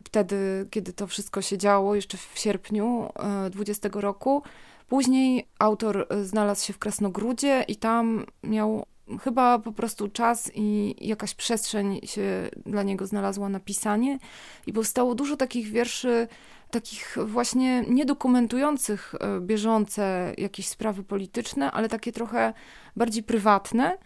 Wtedy, 0.03 0.67
kiedy 0.71 0.93
to 0.93 1.07
wszystko 1.07 1.41
się 1.41 1.57
działo, 1.57 1.95
jeszcze 1.95 2.17
w 2.17 2.31
sierpniu 2.35 3.09
20 3.51 3.89
e, 3.89 4.01
roku. 4.01 4.43
Później 4.87 5.47
autor 5.59 6.07
znalazł 6.23 6.65
się 6.65 6.73
w 6.73 6.79
Krasnogródzie 6.79 7.65
i 7.67 7.75
tam 7.75 8.25
miał 8.43 8.85
chyba 9.21 9.59
po 9.59 9.71
prostu 9.71 10.07
czas 10.07 10.51
i 10.55 10.95
jakaś 11.07 11.33
przestrzeń 11.33 11.99
się 12.03 12.49
dla 12.65 12.83
niego 12.83 13.07
znalazła 13.07 13.49
na 13.49 13.59
pisanie. 13.59 14.19
I 14.67 14.73
powstało 14.73 15.15
dużo 15.15 15.37
takich 15.37 15.67
wierszy, 15.67 16.27
takich 16.71 17.17
właśnie 17.25 17.83
niedokumentujących 17.87 19.15
e, 19.15 19.39
bieżące 19.41 20.33
jakieś 20.37 20.67
sprawy 20.67 21.03
polityczne, 21.03 21.71
ale 21.71 21.89
takie 21.89 22.11
trochę 22.11 22.53
bardziej 22.95 23.23
prywatne, 23.23 23.97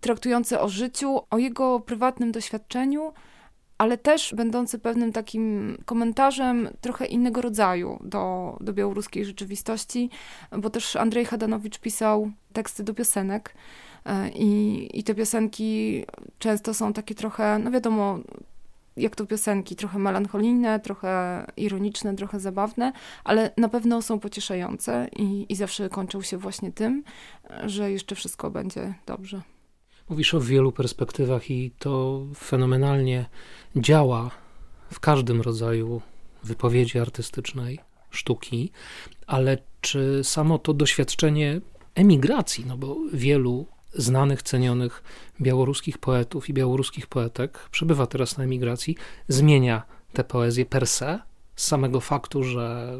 traktujące 0.00 0.60
o 0.60 0.68
życiu, 0.68 1.20
o 1.30 1.38
jego 1.38 1.80
prywatnym 1.80 2.32
doświadczeniu, 2.32 3.12
ale 3.78 3.98
też 3.98 4.34
będące 4.34 4.78
pewnym 4.78 5.12
takim 5.12 5.76
komentarzem 5.84 6.68
trochę 6.80 7.06
innego 7.06 7.40
rodzaju 7.40 7.98
do, 8.04 8.56
do 8.60 8.72
białoruskiej 8.72 9.24
rzeczywistości, 9.24 10.10
bo 10.58 10.70
też 10.70 10.96
Andrzej 10.96 11.24
Hadanowicz 11.24 11.78
pisał 11.78 12.30
teksty 12.56 12.84
do 12.84 12.94
piosenek, 12.94 13.54
E, 14.06 14.28
I, 14.28 14.90
I 14.98 15.04
te 15.04 15.14
piosenki 15.14 16.04
często 16.38 16.74
są 16.74 16.92
takie 16.92 17.14
trochę, 17.14 17.58
no 17.58 17.70
wiadomo, 17.70 18.18
jak 18.96 19.16
to 19.16 19.26
piosenki, 19.26 19.76
trochę 19.76 19.98
melancholijne, 19.98 20.80
trochę 20.80 21.44
ironiczne, 21.56 22.16
trochę 22.16 22.40
zabawne, 22.40 22.92
ale 23.24 23.50
na 23.56 23.68
pewno 23.68 24.02
są 24.02 24.20
pocieszające 24.20 25.08
i, 25.16 25.46
i 25.48 25.56
zawsze 25.56 25.88
kończą 25.88 26.22
się 26.22 26.38
właśnie 26.38 26.72
tym, 26.72 27.04
że 27.66 27.90
jeszcze 27.90 28.14
wszystko 28.14 28.50
będzie 28.50 28.94
dobrze. 29.06 29.42
Mówisz 30.08 30.34
o 30.34 30.40
wielu 30.40 30.72
perspektywach 30.72 31.50
i 31.50 31.70
to 31.78 32.22
fenomenalnie 32.36 33.26
działa 33.76 34.30
w 34.92 35.00
każdym 35.00 35.40
rodzaju 35.40 36.02
wypowiedzi 36.44 36.98
artystycznej, 36.98 37.78
sztuki, 38.10 38.70
ale 39.26 39.58
czy 39.80 40.24
samo 40.24 40.58
to 40.58 40.74
doświadczenie 40.74 41.60
emigracji, 41.96 42.64
no 42.66 42.76
bo 42.76 42.96
wielu 43.12 43.66
znanych, 43.94 44.42
cenionych 44.42 45.02
białoruskich 45.40 45.98
poetów 45.98 46.48
i 46.48 46.54
białoruskich 46.54 47.06
poetek 47.06 47.68
przebywa 47.70 48.06
teraz 48.06 48.38
na 48.38 48.44
emigracji, 48.44 48.96
zmienia 49.28 49.82
tę 50.12 50.24
poezję 50.24 50.66
per 50.66 50.86
se, 50.86 51.18
z 51.56 51.66
samego 51.66 52.00
faktu, 52.00 52.44
że 52.44 52.92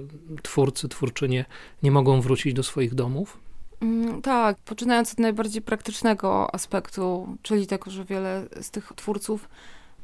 twórcy, 0.42 0.88
twórczynie 0.88 1.44
nie 1.82 1.90
mogą 1.90 2.20
wrócić 2.20 2.54
do 2.54 2.62
swoich 2.62 2.94
domów? 2.94 3.38
Mm, 3.80 4.22
tak, 4.22 4.56
poczynając 4.59 5.12
od 5.12 5.18
najbardziej 5.18 5.62
praktycznego 5.62 6.54
aspektu, 6.54 7.37
czyli 7.42 7.66
tego, 7.66 7.90
że 7.90 8.04
wiele 8.04 8.46
z 8.61 8.70
tych 8.70 8.92
twórców 8.96 9.48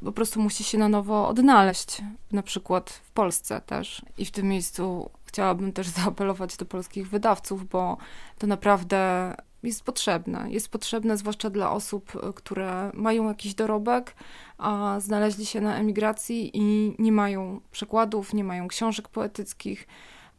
po 0.05 0.13
prostu 0.13 0.41
musi 0.41 0.65
się 0.65 0.79
na 0.79 0.89
nowo 0.89 1.29
odnaleźć, 1.29 2.03
na 2.33 2.43
przykład 2.43 2.91
w 2.91 3.11
Polsce 3.11 3.61
też. 3.67 4.03
I 4.19 4.25
w 4.25 4.31
tym 4.31 4.49
miejscu 4.49 5.11
chciałabym 5.33 5.73
też 5.73 5.89
zaapelować 6.03 6.57
do 6.57 6.65
polskich 6.65 7.09
wydawców, 7.09 7.69
bo 7.69 7.97
to 8.39 8.47
naprawdę 8.47 9.35
jest 9.63 9.85
potrzebne. 9.85 10.47
Jest 10.51 10.69
potrzebne 10.69 11.17
zwłaszcza 11.17 11.51
dla 11.51 11.73
osób, 11.73 12.13
e, 12.17 12.33
które 12.33 12.91
mają 12.95 13.29
jakiś 13.29 13.55
dorobek, 13.55 14.15
a 14.59 14.97
znaleźli 15.01 15.47
się 15.47 15.61
na 15.61 15.77
emigracji 15.77 16.51
i 16.55 16.95
nie 16.99 17.13
mają 17.13 17.61
przekładów, 17.71 18.35
nie 18.35 18.45
mają 18.45 18.69
książek 18.69 19.09
poetyckich. 19.09 19.87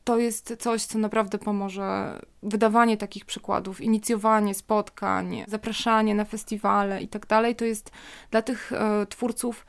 To 0.04 0.18
jest 0.18 0.56
coś, 0.60 0.86
co 0.86 1.00
naprawdę 1.00 1.38
pomoże. 1.38 2.20
Wydawanie 2.44 2.98
takich 2.98 3.26
przykładów, 3.26 3.82
inicjowanie 3.82 4.54
spotkań, 4.54 5.44
zapraszanie 5.48 6.16
na 6.16 6.26
festiwale 6.26 7.02
i 7.02 7.08
tak 7.08 7.26
to 7.58 7.66
jest 7.66 7.92
dla 8.32 8.42
tych 8.42 8.74
e, 8.74 9.06
twórców 9.06 9.66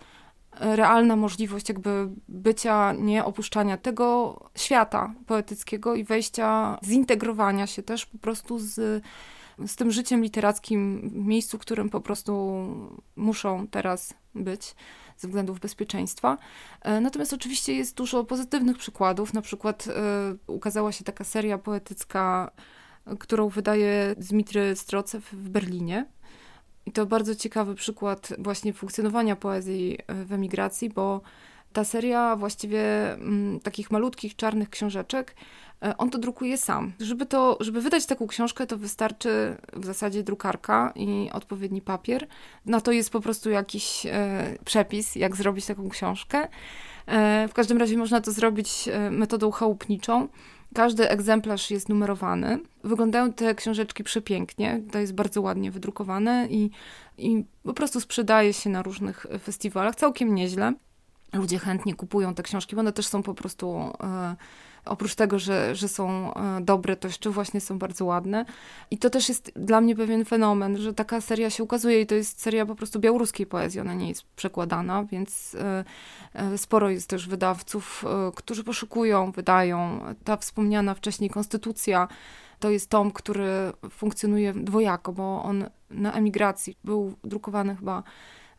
realna 0.60 1.16
możliwość 1.16 1.68
jakby 1.68 2.08
bycia, 2.28 2.92
nie 2.92 3.24
opuszczania 3.24 3.76
tego 3.76 4.40
świata 4.56 5.14
poetyckiego 5.26 5.94
i 5.94 6.04
wejścia, 6.04 6.78
zintegrowania 6.84 7.66
się 7.66 7.82
też 7.82 8.06
po 8.06 8.18
prostu 8.18 8.58
z 8.58 9.04
z 9.66 9.76
tym 9.76 9.90
życiem 9.90 10.22
literackim 10.22 11.10
w 11.10 11.14
miejscu, 11.14 11.58
w 11.58 11.60
którym 11.60 11.90
po 11.90 12.00
prostu 12.00 12.64
muszą 13.16 13.66
teraz 13.66 14.14
być 14.34 14.74
ze 15.16 15.28
względów 15.28 15.60
bezpieczeństwa. 15.60 16.38
E, 16.80 17.00
natomiast 17.00 17.32
oczywiście 17.32 17.74
jest 17.74 17.96
dużo 17.96 18.24
pozytywnych 18.24 18.78
przykładów. 18.78 19.34
Na 19.34 19.42
przykład 19.42 19.88
e, 19.88 19.92
ukazała 20.46 20.92
się 20.92 21.04
taka 21.04 21.24
seria 21.24 21.58
poetycka, 21.58 22.50
którą 23.18 23.48
wydaje 23.48 24.14
Dmitry 24.18 24.76
Strocew 24.76 25.32
w 25.32 25.48
Berlinie. 25.48 26.06
I 26.86 26.92
to 26.92 27.06
bardzo 27.06 27.34
ciekawy 27.34 27.74
przykład 27.74 28.32
właśnie 28.38 28.72
funkcjonowania 28.72 29.36
poezji 29.36 29.98
w 30.08 30.32
emigracji, 30.32 30.90
bo 30.90 31.20
ta 31.72 31.84
seria 31.84 32.36
właściwie 32.36 33.12
m, 33.12 33.60
takich 33.62 33.90
malutkich 33.90 34.36
czarnych 34.36 34.70
książeczek 34.70 35.34
E, 35.84 35.96
on 35.96 36.10
to 36.10 36.18
drukuje 36.18 36.58
sam. 36.58 36.92
Żeby, 37.00 37.26
to, 37.26 37.56
żeby 37.60 37.80
wydać 37.80 38.06
taką 38.06 38.26
książkę, 38.26 38.66
to 38.66 38.76
wystarczy 38.76 39.56
w 39.72 39.84
zasadzie 39.84 40.22
drukarka 40.22 40.92
i 40.96 41.30
odpowiedni 41.32 41.80
papier. 41.80 42.26
Na 42.66 42.80
to 42.80 42.92
jest 42.92 43.10
po 43.10 43.20
prostu 43.20 43.50
jakiś 43.50 44.06
e, 44.06 44.56
przepis, 44.64 45.16
jak 45.16 45.36
zrobić 45.36 45.66
taką 45.66 45.88
książkę. 45.88 46.48
E, 47.06 47.48
w 47.48 47.54
każdym 47.54 47.78
razie 47.78 47.96
można 47.96 48.20
to 48.20 48.32
zrobić 48.32 48.88
e, 48.88 49.10
metodą 49.10 49.50
chałupniczą. 49.50 50.28
Każdy 50.74 51.10
egzemplarz 51.10 51.70
jest 51.70 51.88
numerowany. 51.88 52.60
Wyglądają 52.84 53.32
te 53.32 53.54
książeczki 53.54 54.04
przepięknie, 54.04 54.80
to 54.92 54.98
jest 54.98 55.14
bardzo 55.14 55.42
ładnie 55.42 55.70
wydrukowane 55.70 56.46
i, 56.50 56.70
i 57.18 57.44
po 57.62 57.74
prostu 57.74 58.00
sprzedaje 58.00 58.52
się 58.52 58.70
na 58.70 58.82
różnych 58.82 59.26
festiwalach 59.42 59.96
całkiem 59.96 60.34
nieźle. 60.34 60.72
Ludzie 61.32 61.58
chętnie 61.58 61.94
kupują 61.94 62.34
te 62.34 62.42
książki, 62.42 62.76
bo 62.76 62.80
one 62.80 62.92
też 62.92 63.06
są 63.06 63.22
po 63.22 63.34
prostu. 63.34 63.92
E, 64.02 64.36
oprócz 64.84 65.14
tego, 65.14 65.38
że, 65.38 65.74
że 65.74 65.88
są 65.88 66.34
e, 66.34 66.60
dobre, 66.60 66.96
to 66.96 67.08
jeszcze 67.08 67.30
właśnie 67.30 67.60
są 67.60 67.78
bardzo 67.78 68.04
ładne. 68.04 68.44
I 68.90 68.98
to 68.98 69.10
też 69.10 69.28
jest 69.28 69.52
dla 69.56 69.80
mnie 69.80 69.96
pewien 69.96 70.24
fenomen, 70.24 70.76
że 70.78 70.94
taka 70.94 71.20
seria 71.20 71.50
się 71.50 71.62
ukazuje 71.62 72.00
i 72.00 72.06
to 72.06 72.14
jest 72.14 72.40
seria 72.40 72.66
po 72.66 72.74
prostu 72.74 73.00
białoruskiej 73.00 73.46
poezji, 73.46 73.80
ona 73.80 73.94
nie 73.94 74.08
jest 74.08 74.22
przekładana, 74.36 75.04
więc 75.04 75.54
e, 75.54 75.84
e, 76.34 76.58
sporo 76.58 76.90
jest 76.90 77.08
też 77.08 77.28
wydawców, 77.28 78.04
którzy 78.34 78.64
poszukują, 78.64 79.32
wydają. 79.32 80.00
Ta 80.24 80.36
wspomniana 80.36 80.94
wcześniej 80.94 81.30
konstytucja 81.30 82.08
to 82.60 82.70
jest 82.70 82.90
tom, 82.90 83.10
który 83.10 83.72
funkcjonuje 83.90 84.52
dwojako, 84.52 85.12
bo 85.12 85.42
on 85.42 85.64
na 85.90 86.12
emigracji 86.12 86.76
był 86.84 87.14
drukowany 87.24 87.76
chyba 87.76 88.02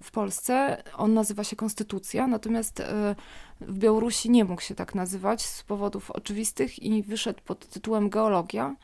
w 0.06 0.12
Polsce. 0.12 0.84
On 0.98 1.14
nazywa 1.14 1.44
się 1.44 1.56
Konstytucja, 1.56 2.28
natomiast 2.28 2.80
e, 2.80 3.16
w 3.62 3.78
Białorusi 3.80 4.30
nie 4.30 4.46
mógł 4.46 4.62
się 4.62 4.76
tak 4.76 4.96
nazywać 4.96 5.42
z 5.46 5.64
powodów 5.64 6.12
oczywistych 6.12 6.84
i 6.84 7.04
wyszedł 7.04 7.40
pod 7.46 7.68
tytułem 7.68 8.10
Geologia. 8.10 8.76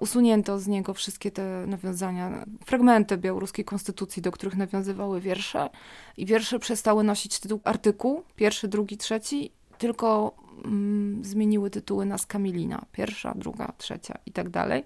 usunięto 0.00 0.58
z 0.58 0.66
niego 0.66 0.94
wszystkie 0.94 1.30
te 1.30 1.64
nawiązania, 1.66 2.44
fragmenty 2.66 3.16
białoruskiej 3.16 3.64
konstytucji, 3.64 4.22
do 4.22 4.32
których 4.32 4.56
nawiązywały 4.56 5.20
wiersze. 5.20 5.70
I 6.16 6.26
wiersze 6.26 6.58
przestały 6.58 7.04
nosić 7.04 7.40
tytuł 7.40 7.60
artykuł, 7.64 8.22
pierwszy, 8.36 8.68
drugi, 8.68 8.96
trzeci, 8.96 9.50
tylko 9.78 10.34
mm, 10.64 11.24
zmieniły 11.24 11.70
tytuły 11.70 12.06
na 12.06 12.18
Skamilina, 12.18 12.84
pierwsza, 12.92 13.34
druga, 13.36 13.72
trzecia 13.78 14.18
i 14.26 14.32
tak 14.32 14.48
dalej. 14.48 14.84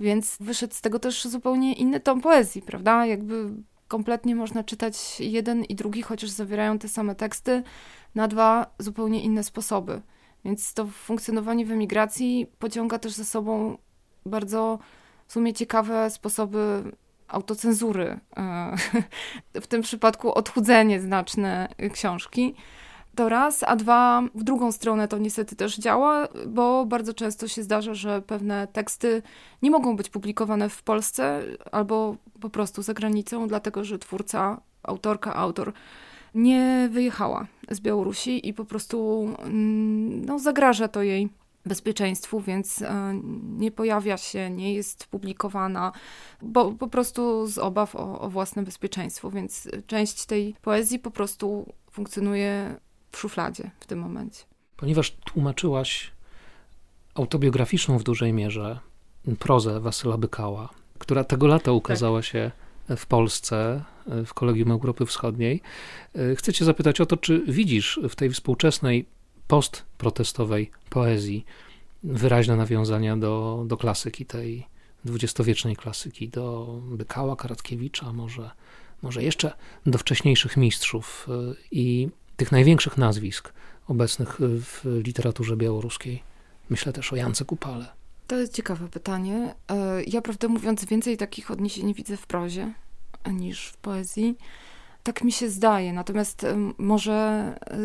Więc 0.00 0.36
wyszedł 0.40 0.74
z 0.74 0.80
tego 0.80 0.98
też 0.98 1.24
zupełnie 1.24 1.72
inny 1.72 2.00
tom 2.00 2.20
poezji, 2.20 2.62
prawda? 2.62 3.06
Jakby 3.06 3.50
kompletnie 3.90 4.36
można 4.36 4.64
czytać 4.64 5.20
jeden 5.20 5.64
i 5.64 5.74
drugi, 5.74 6.02
chociaż 6.02 6.30
zawierają 6.30 6.78
te 6.78 6.88
same 6.88 7.14
teksty, 7.14 7.62
na 8.14 8.28
dwa 8.28 8.66
zupełnie 8.78 9.22
inne 9.22 9.44
sposoby. 9.44 10.02
Więc 10.44 10.74
to 10.74 10.86
funkcjonowanie 10.86 11.66
w 11.66 11.72
emigracji 11.72 12.46
pociąga 12.58 12.98
też 12.98 13.12
za 13.12 13.24
sobą 13.24 13.78
bardzo 14.26 14.78
w 15.26 15.32
sumie 15.32 15.52
ciekawe 15.52 16.10
sposoby 16.10 16.82
autocenzury. 17.28 18.20
E, 18.36 18.76
w 19.64 19.66
tym 19.66 19.82
przypadku 19.82 20.34
odchudzenie 20.34 21.00
znaczne 21.00 21.68
książki. 21.92 22.54
To 23.14 23.28
raz, 23.28 23.62
a 23.62 23.76
dwa, 23.76 24.22
w 24.34 24.44
drugą 24.44 24.72
stronę 24.72 25.08
to 25.08 25.18
niestety 25.18 25.56
też 25.56 25.78
działa, 25.78 26.28
bo 26.46 26.86
bardzo 26.86 27.14
często 27.14 27.48
się 27.48 27.62
zdarza, 27.62 27.94
że 27.94 28.22
pewne 28.22 28.66
teksty 28.66 29.22
nie 29.62 29.70
mogą 29.70 29.96
być 29.96 30.08
publikowane 30.08 30.68
w 30.68 30.82
Polsce 30.82 31.42
albo 31.72 32.16
po 32.40 32.50
prostu 32.50 32.82
za 32.82 32.94
granicą, 32.94 33.48
dlatego 33.48 33.84
że 33.84 33.98
twórca, 33.98 34.60
autorka, 34.82 35.34
autor 35.34 35.72
nie 36.34 36.88
wyjechała 36.92 37.46
z 37.70 37.80
Białorusi 37.80 38.48
i 38.48 38.54
po 38.54 38.64
prostu 38.64 39.28
mm, 39.38 40.24
no, 40.24 40.38
zagraża 40.38 40.88
to 40.88 41.02
jej 41.02 41.28
bezpieczeństwu, 41.66 42.40
więc 42.40 42.82
e, 42.82 43.14
nie 43.58 43.70
pojawia 43.70 44.16
się, 44.16 44.50
nie 44.50 44.74
jest 44.74 45.06
publikowana, 45.06 45.92
bo 46.42 46.72
po 46.72 46.88
prostu 46.88 47.46
z 47.46 47.58
obaw 47.58 47.96
o, 47.96 48.20
o 48.20 48.30
własne 48.30 48.62
bezpieczeństwo, 48.62 49.30
więc 49.30 49.68
część 49.86 50.26
tej 50.26 50.54
poezji 50.62 50.98
po 50.98 51.10
prostu 51.10 51.72
funkcjonuje 51.90 52.76
w 53.10 53.18
szufladzie 53.18 53.70
w 53.80 53.86
tym 53.86 53.98
momencie. 53.98 54.44
Ponieważ 54.76 55.10
tłumaczyłaś 55.10 56.10
autobiograficzną 57.14 57.98
w 57.98 58.02
dużej 58.02 58.32
mierze 58.32 58.78
prozę 59.38 59.80
Wasyla 59.80 60.18
Bykała, 60.18 60.68
która 60.98 61.24
tego 61.24 61.46
lata 61.46 61.72
ukazała 61.72 62.18
tak. 62.18 62.24
się 62.24 62.50
w 62.96 63.06
Polsce, 63.06 63.84
w 64.26 64.34
Kolegium 64.34 64.70
Europy 64.70 65.06
Wschodniej. 65.06 65.62
Chcę 66.36 66.52
cię 66.52 66.64
zapytać 66.64 67.00
o 67.00 67.06
to, 67.06 67.16
czy 67.16 67.42
widzisz 67.48 68.00
w 68.08 68.16
tej 68.16 68.30
współczesnej 68.30 69.06
postprotestowej 69.48 70.70
poezji 70.90 71.44
wyraźne 72.02 72.56
nawiązania 72.56 73.16
do, 73.16 73.64
do 73.66 73.76
klasyki 73.76 74.26
tej 74.26 74.66
dwudziestowiecznej 75.04 75.76
klasyki, 75.76 76.28
do 76.28 76.78
Bykała, 76.82 77.36
Karatkiewicza, 77.36 78.12
może, 78.12 78.50
może 79.02 79.22
jeszcze 79.22 79.52
do 79.86 79.98
wcześniejszych 79.98 80.56
mistrzów 80.56 81.28
i 81.70 82.08
tych 82.40 82.52
największych 82.52 82.98
nazwisk 82.98 83.52
obecnych 83.88 84.36
w 84.40 85.00
literaturze 85.04 85.56
białoruskiej. 85.56 86.22
Myślę 86.70 86.92
też 86.92 87.12
o 87.12 87.16
Jance 87.16 87.44
Kupale. 87.44 87.86
To 88.26 88.36
jest 88.36 88.54
ciekawe 88.54 88.88
pytanie. 88.88 89.54
E, 89.70 90.02
ja 90.04 90.22
prawdę 90.22 90.48
mówiąc 90.48 90.84
więcej 90.84 91.16
takich 91.16 91.50
odniesień 91.50 91.94
widzę 91.94 92.16
w 92.16 92.26
prozie 92.26 92.72
niż 93.32 93.66
w 93.66 93.76
poezji. 93.76 94.36
Tak 95.02 95.24
mi 95.24 95.32
się 95.32 95.50
zdaje. 95.50 95.92
Natomiast 95.92 96.46
może, 96.78 97.12
e, 97.70 97.78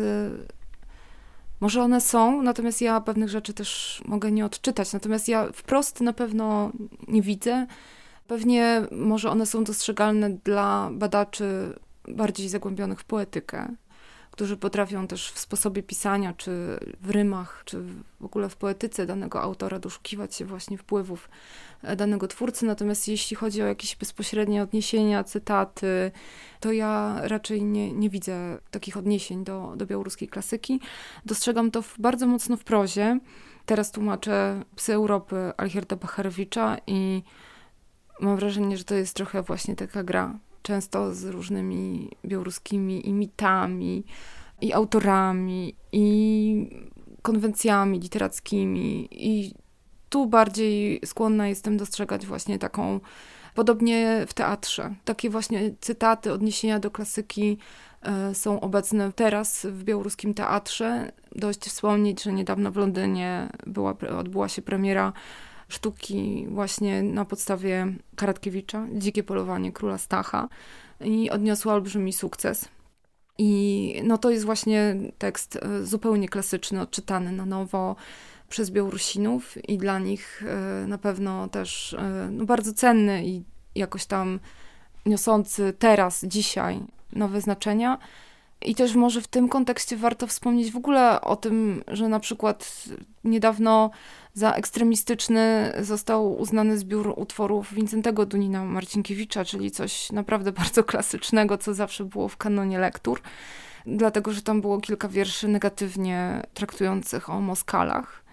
może 1.60 1.82
one 1.82 2.00
są, 2.00 2.42
natomiast 2.42 2.80
ja 2.80 3.00
pewnych 3.00 3.28
rzeczy 3.28 3.54
też 3.54 4.02
mogę 4.04 4.32
nie 4.32 4.44
odczytać. 4.44 4.92
Natomiast 4.92 5.28
ja 5.28 5.52
wprost 5.52 6.00
na 6.00 6.12
pewno 6.12 6.72
nie 7.08 7.22
widzę. 7.22 7.66
Pewnie 8.26 8.86
może 8.90 9.30
one 9.30 9.46
są 9.46 9.64
dostrzegalne 9.64 10.30
dla 10.30 10.90
badaczy 10.92 11.78
bardziej 12.08 12.48
zagłębionych 12.48 13.00
w 13.00 13.04
poetykę 13.04 13.76
którzy 14.36 14.56
potrafią 14.56 15.06
też 15.06 15.30
w 15.30 15.38
sposobie 15.38 15.82
pisania, 15.82 16.34
czy 16.34 16.78
w 17.00 17.10
rymach, 17.10 17.62
czy 17.64 17.82
w 18.20 18.24
ogóle 18.24 18.48
w 18.48 18.56
poetyce 18.56 19.06
danego 19.06 19.42
autora 19.42 19.78
doszukiwać 19.78 20.34
się 20.34 20.44
właśnie 20.44 20.78
wpływów 20.78 21.28
e, 21.82 21.96
danego 21.96 22.28
twórcy. 22.28 22.66
Natomiast 22.66 23.08
jeśli 23.08 23.36
chodzi 23.36 23.62
o 23.62 23.66
jakieś 23.66 23.96
bezpośrednie 23.96 24.62
odniesienia, 24.62 25.24
cytaty, 25.24 26.10
to 26.60 26.72
ja 26.72 27.20
raczej 27.22 27.64
nie, 27.64 27.92
nie 27.92 28.10
widzę 28.10 28.58
takich 28.70 28.96
odniesień 28.96 29.44
do, 29.44 29.72
do 29.76 29.86
białoruskiej 29.86 30.28
klasyki. 30.28 30.80
Dostrzegam 31.26 31.70
to 31.70 31.82
w, 31.82 31.98
bardzo 31.98 32.26
mocno 32.26 32.56
w 32.56 32.64
prozie. 32.64 33.18
Teraz 33.66 33.90
tłumaczę 33.90 34.62
Psy 34.76 34.94
Europy 34.94 35.52
Algierda 35.56 35.96
Bacharewicza 35.96 36.76
i 36.86 37.22
mam 38.20 38.36
wrażenie, 38.36 38.76
że 38.76 38.84
to 38.84 38.94
jest 38.94 39.16
trochę 39.16 39.42
właśnie 39.42 39.76
taka 39.76 40.04
gra 40.04 40.38
często 40.66 41.14
z 41.14 41.24
różnymi 41.24 42.10
białoruskimi 42.24 43.08
i 43.08 43.12
mitami, 43.12 44.04
i 44.60 44.72
autorami, 44.72 45.74
i 45.92 46.70
konwencjami 47.22 48.00
literackimi. 48.00 49.08
I 49.10 49.54
tu 50.08 50.26
bardziej 50.26 51.00
skłonna 51.04 51.48
jestem 51.48 51.76
dostrzegać 51.76 52.26
właśnie 52.26 52.58
taką, 52.58 53.00
podobnie 53.54 54.24
w 54.28 54.34
teatrze, 54.34 54.94
takie 55.04 55.30
właśnie 55.30 55.74
cytaty, 55.80 56.32
odniesienia 56.32 56.78
do 56.78 56.90
klasyki 56.90 57.58
e, 58.02 58.34
są 58.34 58.60
obecne 58.60 59.12
teraz 59.12 59.66
w 59.70 59.84
białoruskim 59.84 60.34
teatrze. 60.34 61.12
Dość 61.34 61.60
wspomnieć, 61.60 62.22
że 62.22 62.32
niedawno 62.32 62.72
w 62.72 62.76
Londynie 62.76 63.48
była, 63.66 63.94
odbyła 64.18 64.48
się 64.48 64.62
premiera 64.62 65.12
sztuki 65.68 66.46
właśnie 66.50 67.02
na 67.02 67.24
podstawie 67.24 67.86
Karatkiewicza, 68.16 68.86
Dzikie 68.92 69.22
polowanie 69.22 69.72
króla 69.72 69.98
Stacha 69.98 70.48
i 71.00 71.30
odniosła 71.30 71.74
olbrzymi 71.74 72.12
sukces. 72.12 72.68
I 73.38 74.00
no 74.04 74.18
to 74.18 74.30
jest 74.30 74.44
właśnie 74.44 74.96
tekst 75.18 75.56
e, 75.56 75.86
zupełnie 75.86 76.28
klasyczny, 76.28 76.80
odczytany 76.80 77.32
na 77.32 77.46
nowo 77.46 77.96
przez 78.48 78.70
Białorusinów 78.70 79.68
i 79.68 79.78
dla 79.78 79.98
nich 79.98 80.42
e, 80.46 80.86
na 80.86 80.98
pewno 80.98 81.48
też 81.48 81.94
e, 81.94 82.28
no 82.32 82.44
bardzo 82.44 82.72
cenny 82.72 83.26
i 83.26 83.42
jakoś 83.74 84.06
tam 84.06 84.40
niosący 85.06 85.74
teraz, 85.78 86.24
dzisiaj 86.24 86.80
nowe 87.12 87.40
znaczenia. 87.40 87.98
I 88.62 88.74
też 88.74 88.94
może 88.94 89.20
w 89.20 89.28
tym 89.28 89.48
kontekście 89.48 89.96
warto 89.96 90.26
wspomnieć 90.26 90.72
w 90.72 90.76
ogóle 90.76 91.20
o 91.20 91.36
tym, 91.36 91.84
że 91.88 92.08
na 92.08 92.20
przykład 92.20 92.84
niedawno 93.24 93.90
za 94.34 94.52
ekstremistyczny 94.52 95.72
został 95.80 96.38
uznany 96.38 96.78
zbiór 96.78 97.14
utworów 97.16 97.74
Wincentego 97.74 98.26
Dunina 98.26 98.64
Marcinkiewicza, 98.64 99.44
czyli 99.44 99.70
coś 99.70 100.12
naprawdę 100.12 100.52
bardzo 100.62 100.84
klasycznego, 100.84 101.58
co 101.58 101.74
zawsze 101.74 102.04
było 102.04 102.28
w 102.28 102.36
kanonie 102.36 102.78
lektur, 102.78 103.20
dlatego 103.86 104.32
że 104.32 104.42
tam 104.42 104.60
było 104.60 104.80
kilka 104.80 105.08
wierszy 105.08 105.48
negatywnie 105.48 106.42
traktujących 106.54 107.30
o 107.30 107.40
Moskalach. 107.40 108.26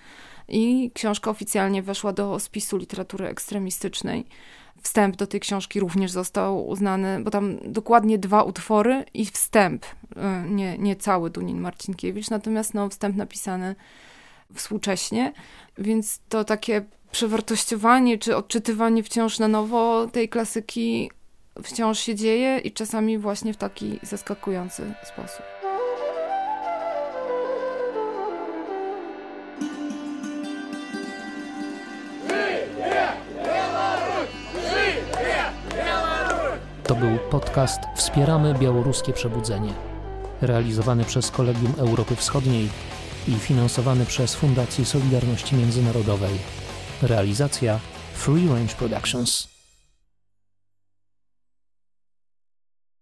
I 0.48 0.92
książka 0.94 1.32
oficjalnie 1.32 1.84
weszła 1.84 2.14
do 2.14 2.40
spisu 2.40 2.78
literatury 2.78 3.28
ekstremistycznej. 3.28 4.26
Wstęp 4.82 5.16
do 5.16 5.28
tej 5.28 5.40
książki 5.40 5.80
również 5.80 6.12
został 6.12 6.68
uznany, 6.68 7.24
bo 7.24 7.32
tam 7.32 7.58
dokładnie 7.66 8.20
dwa 8.20 8.44
utwory 8.44 9.06
i 9.14 9.26
wstęp, 9.26 9.86
nie, 10.50 10.78
nie 10.78 10.96
cały 10.96 11.30
Dunin 11.30 11.60
Marcinkiewicz, 11.60 12.30
natomiast 12.30 12.74
no, 12.74 12.90
wstęp 12.90 13.16
napisany 13.16 13.76
współcześnie, 14.56 15.34
więc 15.78 16.20
to 16.30 16.44
takie 16.44 16.86
przewartościowanie 17.12 18.18
czy 18.18 18.36
odczytywanie 18.36 19.04
wciąż 19.04 19.40
na 19.40 19.48
nowo 19.48 20.08
tej 20.08 20.30
klasyki 20.30 21.12
wciąż 21.64 22.00
się 22.00 22.16
dzieje 22.16 22.58
i 22.58 22.72
czasami 22.72 23.18
właśnie 23.18 23.54
w 23.54 23.58
taki 23.58 24.00
zaskakujący 24.04 24.94
sposób. 25.04 25.46
To 36.84 36.96
był 36.96 37.18
podcast 37.32 37.80
Wspieramy 37.96 38.54
Białoruskie 38.54 39.14
Przebudzenie, 39.14 39.74
realizowany 40.48 41.06
przez 41.06 41.32
Kolegium 41.32 41.74
Europy 41.78 42.16
Wschodniej 42.16 42.70
i 43.28 43.32
finansowany 43.32 44.06
przez 44.06 44.36
Fundację 44.36 44.86
Solidarności 44.86 45.56
Międzynarodowej. 45.56 46.34
Realizacja 47.02 47.80
Free 48.14 48.48
Range 48.48 48.76
Productions. 48.76 49.53